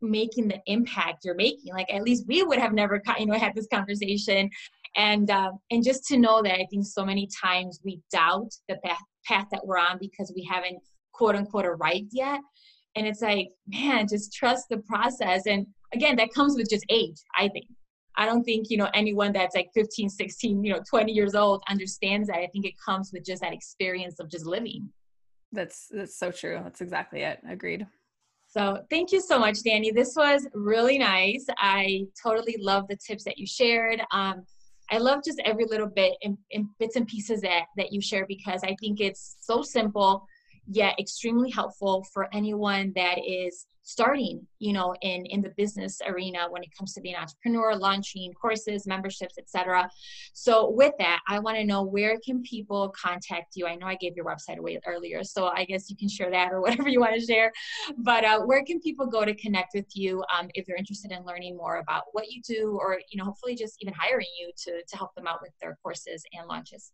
making 0.01 0.49
the 0.49 0.61
impact 0.67 1.25
you're 1.25 1.35
making. 1.35 1.73
Like 1.73 1.93
at 1.93 2.03
least 2.03 2.25
we 2.27 2.43
would 2.43 2.59
have 2.59 2.73
never 2.73 3.03
you 3.19 3.27
know 3.27 3.39
had 3.39 3.55
this 3.55 3.69
conversation. 3.73 4.51
And 4.97 5.31
um, 5.31 5.59
and 5.71 5.83
just 5.83 6.05
to 6.07 6.17
know 6.17 6.41
that 6.43 6.55
i 6.55 6.67
think 6.71 6.87
so 6.87 7.05
many 7.05 7.29
times 7.43 7.81
we 7.85 8.01
doubt 8.13 8.53
the 8.69 8.77
path, 8.85 9.03
path 9.27 9.47
that 9.51 9.67
we're 9.67 9.79
on 9.79 9.99
because 10.01 10.33
we 10.37 10.45
haven't 10.45 10.79
quote 11.13 11.35
unquote 11.35 11.67
arrived 11.67 12.11
yet. 12.13 12.41
And 12.97 13.07
it's 13.07 13.21
like 13.21 13.49
man 13.67 14.07
just 14.09 14.33
trust 14.33 14.67
the 14.71 14.79
process. 14.79 15.47
And 15.47 15.67
again 15.93 16.17
that 16.17 16.33
comes 16.35 16.57
with 16.57 16.69
just 16.69 16.85
age 16.89 17.17
i 17.37 17.49
think 17.49 17.67
I 18.17 18.27
don't 18.27 18.45
think, 18.45 18.71
you 18.71 18.77
know, 18.77 18.89
anyone 18.95 19.33
that's 19.33 19.57
like 19.57 19.71
15, 19.75 20.09
16, 20.09 20.65
you 20.65 20.73
know, 20.73 20.81
20 20.89 21.13
years 21.13 21.35
old 21.35 21.63
understands 21.69 22.29
that. 22.29 22.39
I 22.39 22.47
think 22.53 22.65
it 22.65 22.75
comes 22.85 23.11
with 23.13 23.25
just 23.25 23.43
that 23.43 23.53
experience 23.53 24.21
of 24.21 24.31
just 24.31 24.47
living. 24.47 24.89
That's 25.53 25.89
that's 25.91 26.19
so 26.19 26.31
true. 26.31 26.61
That's 26.63 26.81
exactly 26.81 27.23
it. 27.23 27.41
Agreed. 27.49 27.87
So 28.49 28.83
thank 28.89 29.11
you 29.11 29.21
so 29.21 29.39
much, 29.39 29.57
Dani. 29.67 29.93
This 29.93 30.15
was 30.17 30.47
really 30.55 30.99
nice. 30.99 31.47
I 31.59 32.07
totally 32.23 32.57
love 32.61 32.87
the 32.89 32.97
tips 32.97 33.25
that 33.25 33.37
you 33.37 33.47
shared. 33.47 34.01
Um, 34.13 34.45
I 34.91 34.99
love 34.99 35.23
just 35.25 35.41
every 35.45 35.65
little 35.65 35.89
bit 35.89 36.13
and, 36.23 36.37
in 36.51 36.69
bits 36.79 36.97
and 36.97 37.07
pieces 37.07 37.41
that 37.41 37.65
that 37.77 37.93
you 37.93 38.01
share 38.01 38.27
because 38.27 38.63
I 38.63 38.77
think 38.81 39.01
it's 39.01 39.37
so 39.41 39.63
simple 39.63 40.27
yet 40.67 40.99
extremely 40.99 41.51
helpful 41.51 42.05
for 42.13 42.29
anyone 42.35 42.93
that 42.95 43.19
is 43.25 43.67
starting 43.85 44.47
you 44.59 44.73
know 44.73 44.95
in 45.03 45.27
in 45.27 45.43
the 45.43 45.53
business 45.59 46.01
arena 46.07 46.47
when 46.49 46.63
it 46.63 46.71
comes 46.77 46.95
to 46.95 47.03
being 47.03 47.15
an 47.15 47.21
entrepreneur 47.21 47.77
launching 47.77 48.33
courses 48.33 48.87
memberships 48.87 49.37
etc 49.39 49.89
so 50.33 50.71
with 50.71 50.95
that 50.99 51.21
i 51.29 51.39
want 51.39 51.55
to 51.57 51.65
know 51.65 51.83
where 51.83 52.19
can 52.25 52.43
people 52.43 52.89
contact 52.91 53.55
you? 53.55 53.67
I 53.67 53.75
know 53.75 53.87
i 53.87 53.95
gave 53.95 54.17
your 54.17 54.25
website 54.25 54.57
away 54.57 54.81
earlier 54.87 55.23
so 55.23 55.49
i 55.49 55.65
guess 55.67 55.91
you 55.91 55.97
can 55.97 56.09
share 56.09 56.31
that 56.31 56.51
or 56.51 56.61
whatever 56.65 56.89
you 56.89 57.01
want 57.01 57.15
to 57.15 57.21
share. 57.21 57.53
But 57.99 58.25
uh, 58.25 58.41
where 58.41 58.65
can 58.65 58.81
people 58.81 59.07
go 59.07 59.25
to 59.25 59.35
connect 59.35 59.75
with 59.75 59.87
you 59.95 60.25
um, 60.37 60.49
if 60.55 60.65
they're 60.67 60.77
interested 60.77 61.13
in 61.13 61.25
learning 61.25 61.57
more 61.57 61.77
about 61.77 62.05
what 62.13 62.31
you 62.31 62.41
do 62.43 62.79
or 62.81 63.01
you 63.11 63.19
know 63.19 63.25
hopefully 63.25 63.55
just 63.55 63.77
even 63.81 63.93
hiring 63.95 64.27
you 64.41 64.51
to 64.57 64.83
to 64.87 64.97
help 64.97 65.15
them 65.15 65.27
out 65.27 65.41
with 65.43 65.53
their 65.61 65.77
courses 65.83 66.25
and 66.33 66.49
launches 66.49 66.93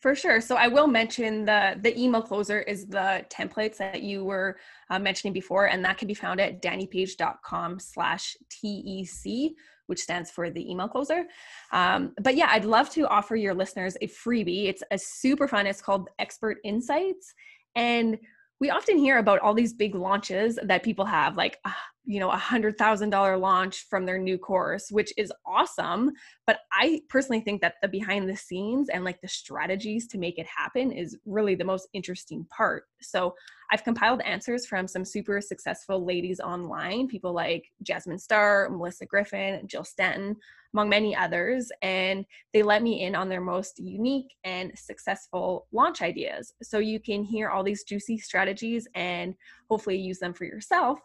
for 0.00 0.14
sure. 0.14 0.40
So 0.40 0.56
I 0.56 0.68
will 0.68 0.86
mention 0.86 1.44
the 1.44 1.76
the 1.80 1.98
email 1.98 2.22
closer 2.22 2.60
is 2.60 2.86
the 2.86 3.24
templates 3.30 3.76
that 3.78 4.02
you 4.02 4.24
were 4.24 4.56
uh, 4.90 4.98
mentioning 4.98 5.32
before, 5.32 5.66
and 5.66 5.84
that 5.84 5.98
can 5.98 6.06
be 6.06 6.14
found 6.14 6.40
at 6.40 6.62
danipaige.com 6.62 7.80
slash 7.80 8.36
TEC, 8.50 9.52
which 9.86 10.00
stands 10.00 10.30
for 10.30 10.50
the 10.50 10.70
email 10.70 10.88
closer. 10.88 11.24
Um, 11.72 12.12
but 12.20 12.36
yeah, 12.36 12.48
I'd 12.50 12.64
love 12.64 12.90
to 12.90 13.06
offer 13.08 13.36
your 13.36 13.54
listeners 13.54 13.96
a 14.00 14.08
freebie. 14.08 14.68
It's 14.68 14.82
a 14.90 14.98
super 14.98 15.48
fun. 15.48 15.66
It's 15.66 15.82
called 15.82 16.08
Expert 16.18 16.58
Insights. 16.64 17.32
And 17.74 18.18
we 18.60 18.70
often 18.70 18.98
hear 18.98 19.18
about 19.18 19.40
all 19.40 19.54
these 19.54 19.74
big 19.74 19.94
launches 19.94 20.58
that 20.62 20.82
people 20.82 21.04
have, 21.04 21.36
like 21.36 21.58
uh, 21.64 21.72
you 22.06 22.20
know 22.20 22.30
a 22.30 22.36
hundred 22.36 22.78
thousand 22.78 23.10
dollar 23.10 23.36
launch 23.36 23.86
from 23.90 24.06
their 24.06 24.18
new 24.18 24.38
course 24.38 24.90
which 24.90 25.12
is 25.16 25.32
awesome 25.44 26.12
but 26.46 26.60
i 26.72 27.00
personally 27.08 27.40
think 27.40 27.60
that 27.60 27.74
the 27.82 27.88
behind 27.88 28.28
the 28.28 28.36
scenes 28.36 28.88
and 28.88 29.04
like 29.04 29.20
the 29.20 29.28
strategies 29.28 30.06
to 30.06 30.16
make 30.16 30.38
it 30.38 30.46
happen 30.46 30.92
is 30.92 31.18
really 31.26 31.54
the 31.54 31.64
most 31.64 31.88
interesting 31.92 32.46
part. 32.56 32.84
So 33.00 33.34
i've 33.72 33.84
compiled 33.84 34.22
answers 34.22 34.66
from 34.66 34.86
some 34.86 35.04
super 35.04 35.40
successful 35.40 36.04
ladies 36.04 36.40
online 36.40 37.08
people 37.08 37.32
like 37.32 37.66
jasmine 37.82 38.18
star 38.18 38.68
melissa 38.70 39.04
griffin 39.04 39.66
jill 39.66 39.84
stanton 39.84 40.36
among 40.72 40.88
many 40.90 41.16
others 41.16 41.72
and 41.82 42.24
they 42.52 42.62
let 42.62 42.82
me 42.82 43.02
in 43.02 43.14
on 43.14 43.28
their 43.28 43.40
most 43.40 43.78
unique 43.78 44.34
and 44.44 44.70
successful 44.76 45.66
launch 45.72 46.02
ideas. 46.02 46.52
So 46.62 46.78
you 46.80 47.00
can 47.00 47.24
hear 47.24 47.48
all 47.48 47.64
these 47.64 47.82
juicy 47.82 48.18
strategies 48.18 48.86
and 48.94 49.34
hopefully 49.70 49.96
use 49.96 50.18
them 50.18 50.34
for 50.34 50.44
yourself 50.44 51.00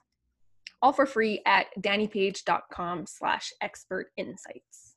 all 0.81 0.93
for 0.93 1.05
free 1.05 1.41
at 1.45 1.67
danipaige.com 1.79 3.05
slash 3.05 3.51
expert 3.61 4.07
insights. 4.17 4.95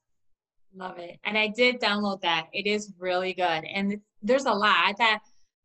Love 0.76 0.98
it. 0.98 1.18
And 1.24 1.38
I 1.38 1.48
did 1.48 1.80
download 1.80 2.20
that. 2.22 2.46
It 2.52 2.66
is 2.66 2.92
really 2.98 3.32
good. 3.32 3.64
And 3.64 4.00
there's 4.22 4.46
a 4.46 4.52
lot. 4.52 4.76
I 4.84 4.92
thought 4.94 5.20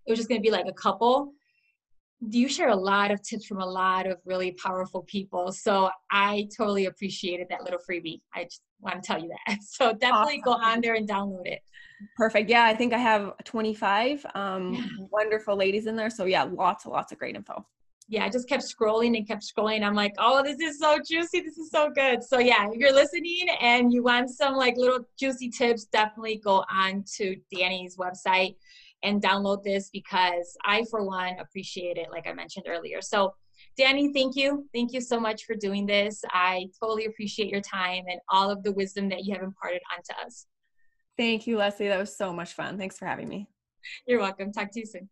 it 0.05 0.11
was 0.11 0.19
just 0.19 0.29
going 0.29 0.41
to 0.41 0.45
be 0.45 0.51
like 0.51 0.67
a 0.67 0.73
couple. 0.73 1.33
You 2.21 2.49
share 2.49 2.69
a 2.69 2.75
lot 2.75 3.11
of 3.11 3.23
tips 3.23 3.45
from 3.45 3.59
a 3.59 3.65
lot 3.65 4.05
of 4.05 4.17
really 4.25 4.51
powerful 4.51 5.03
people. 5.03 5.51
So 5.51 5.89
I 6.11 6.47
totally 6.55 6.85
appreciated 6.85 7.47
that 7.49 7.63
little 7.63 7.79
freebie. 7.79 8.19
I 8.35 8.43
just 8.43 8.61
want 8.81 9.01
to 9.01 9.07
tell 9.07 9.19
you 9.19 9.29
that. 9.47 9.57
So 9.63 9.93
definitely 9.93 10.41
awesome. 10.41 10.41
go 10.43 10.51
on 10.51 10.81
there 10.81 10.95
and 10.95 11.07
download 11.07 11.45
it. 11.47 11.61
Perfect. 12.15 12.49
Yeah, 12.49 12.65
I 12.65 12.75
think 12.75 12.93
I 12.93 12.97
have 12.97 13.33
25 13.45 14.25
um, 14.35 14.73
yeah. 14.73 14.83
wonderful 15.11 15.55
ladies 15.55 15.87
in 15.87 15.95
there. 15.95 16.09
So 16.09 16.25
yeah, 16.25 16.43
lots 16.43 16.85
and 16.85 16.93
lots 16.93 17.11
of 17.11 17.17
great 17.17 17.35
info 17.35 17.65
yeah, 18.09 18.25
I 18.25 18.29
just 18.29 18.49
kept 18.49 18.63
scrolling 18.63 19.15
and 19.15 19.27
kept 19.27 19.43
scrolling. 19.43 19.83
I'm 19.83 19.93
like, 19.93 20.15
oh, 20.17 20.41
this 20.43 20.59
is 20.59 20.79
so 20.79 20.97
juicy. 21.07 21.41
This 21.41 21.59
is 21.59 21.69
so 21.69 21.91
good. 21.91 22.23
So 22.23 22.39
yeah, 22.39 22.67
if 22.67 22.75
you're 22.75 22.93
listening 22.93 23.47
and 23.61 23.93
you 23.93 24.01
want 24.01 24.31
some 24.31 24.55
like 24.55 24.75
little 24.77 25.07
juicy 25.17 25.49
tips, 25.49 25.85
definitely 25.85 26.41
go 26.43 26.65
on 26.71 27.03
to 27.17 27.35
Dani's 27.55 27.97
website 27.97 28.55
and 29.03 29.21
download 29.21 29.63
this 29.63 29.91
because 29.93 30.57
I, 30.65 30.85
for 30.89 31.05
one, 31.05 31.35
appreciate 31.39 31.97
it, 31.97 32.07
like 32.11 32.27
I 32.27 32.33
mentioned 32.33 32.65
earlier. 32.67 32.99
So 32.99 33.35
Danny, 33.77 34.11
thank 34.11 34.35
you. 34.35 34.67
Thank 34.73 34.91
you 34.91 35.01
so 35.01 35.19
much 35.19 35.45
for 35.45 35.53
doing 35.53 35.85
this. 35.85 36.23
I 36.31 36.65
totally 36.81 37.05
appreciate 37.05 37.49
your 37.49 37.61
time 37.61 38.05
and 38.09 38.19
all 38.29 38.49
of 38.49 38.63
the 38.63 38.71
wisdom 38.71 39.07
that 39.09 39.23
you 39.23 39.35
have 39.35 39.43
imparted 39.43 39.81
onto 39.95 40.25
us. 40.25 40.47
Thank 41.15 41.45
you, 41.45 41.57
Leslie. 41.57 41.89
That 41.89 41.99
was 41.99 42.17
so 42.17 42.33
much 42.33 42.53
fun. 42.53 42.79
Thanks 42.79 42.97
for 42.97 43.05
having 43.05 43.29
me. 43.29 43.47
You're 44.07 44.19
welcome. 44.19 44.51
Talk 44.51 44.71
to 44.71 44.79
you 44.79 44.85
soon. 44.87 45.09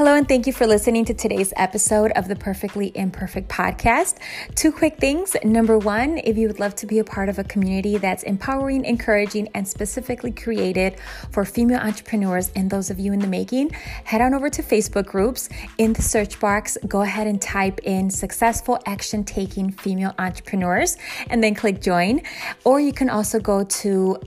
Hello, 0.00 0.14
and 0.14 0.26
thank 0.26 0.46
you 0.46 0.52
for 0.54 0.66
listening 0.66 1.04
to 1.04 1.12
today's 1.12 1.52
episode 1.56 2.10
of 2.12 2.26
the 2.26 2.34
Perfectly 2.34 2.90
Imperfect 2.94 3.50
podcast. 3.50 4.16
Two 4.54 4.72
quick 4.72 4.96
things. 4.96 5.36
Number 5.44 5.76
one, 5.76 6.16
if 6.24 6.38
you 6.38 6.46
would 6.46 6.58
love 6.58 6.74
to 6.76 6.86
be 6.86 7.00
a 7.00 7.04
part 7.04 7.28
of 7.28 7.38
a 7.38 7.44
community 7.44 7.98
that's 7.98 8.22
empowering, 8.22 8.86
encouraging, 8.86 9.48
and 9.52 9.68
specifically 9.68 10.32
created 10.32 10.96
for 11.32 11.44
female 11.44 11.80
entrepreneurs 11.80 12.50
and 12.56 12.70
those 12.70 12.88
of 12.88 12.98
you 12.98 13.12
in 13.12 13.18
the 13.18 13.26
making, 13.26 13.72
head 14.04 14.22
on 14.22 14.32
over 14.32 14.48
to 14.48 14.62
Facebook 14.62 15.04
groups. 15.04 15.50
In 15.76 15.92
the 15.92 16.00
search 16.00 16.40
box, 16.40 16.78
go 16.88 17.02
ahead 17.02 17.26
and 17.26 17.38
type 17.42 17.80
in 17.80 18.08
successful 18.08 18.78
action 18.86 19.22
taking 19.22 19.70
female 19.70 20.14
entrepreneurs 20.18 20.96
and 21.28 21.44
then 21.44 21.54
click 21.54 21.82
join. 21.82 22.22
Or 22.64 22.80
you 22.80 22.94
can 22.94 23.10
also 23.10 23.38
go 23.38 23.64
to 23.64 24.18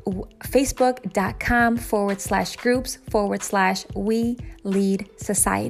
facebook.com 0.43 1.77
forward 1.77 2.21
slash 2.21 2.57
groups 2.57 2.99
forward 3.09 3.41
slash 3.41 3.87
we 3.95 4.37
lead 4.63 5.09
society 5.17 5.62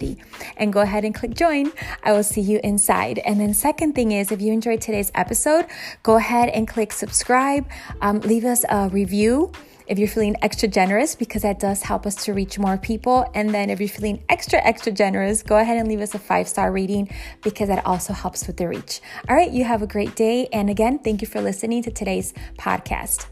And 0.57 0.71
go 0.71 0.81
ahead 0.81 1.05
and 1.05 1.13
click 1.13 1.33
join. 1.33 1.71
I 2.03 2.11
will 2.11 2.23
see 2.23 2.41
you 2.41 2.59
inside. 2.63 3.19
And 3.19 3.39
then, 3.39 3.53
second 3.53 3.93
thing 3.93 4.11
is, 4.11 4.31
if 4.31 4.41
you 4.41 4.51
enjoyed 4.53 4.81
today's 4.81 5.11
episode, 5.15 5.65
go 6.03 6.15
ahead 6.15 6.49
and 6.49 6.67
click 6.67 6.91
subscribe, 6.91 7.67
um, 8.01 8.19
leave 8.21 8.45
us 8.45 8.63
a 8.69 8.89
review 8.89 9.51
if 9.87 9.99
you're 9.99 10.07
feeling 10.07 10.35
extra 10.41 10.67
generous, 10.67 11.15
because 11.15 11.41
that 11.41 11.59
does 11.59 11.83
help 11.83 12.05
us 12.05 12.15
to 12.25 12.33
reach 12.33 12.57
more 12.57 12.77
people. 12.77 13.29
And 13.33 13.53
then 13.53 13.69
if 13.69 13.79
you're 13.79 13.89
feeling 13.89 14.23
extra, 14.29 14.59
extra 14.63 14.91
generous, 14.91 15.43
go 15.43 15.57
ahead 15.57 15.77
and 15.77 15.87
leave 15.87 16.01
us 16.01 16.13
a 16.15 16.19
five 16.19 16.47
star 16.47 16.71
rating 16.71 17.09
because 17.41 17.67
that 17.67 17.85
also 17.85 18.13
helps 18.13 18.47
with 18.47 18.57
the 18.57 18.67
reach. 18.67 19.01
All 19.29 19.35
right, 19.35 19.51
you 19.51 19.63
have 19.63 19.81
a 19.81 19.87
great 19.87 20.15
day. 20.15 20.47
And 20.53 20.69
again, 20.69 20.99
thank 20.99 21.21
you 21.21 21.27
for 21.27 21.41
listening 21.41 21.83
to 21.83 21.91
today's 21.91 22.33
podcast. 22.57 23.27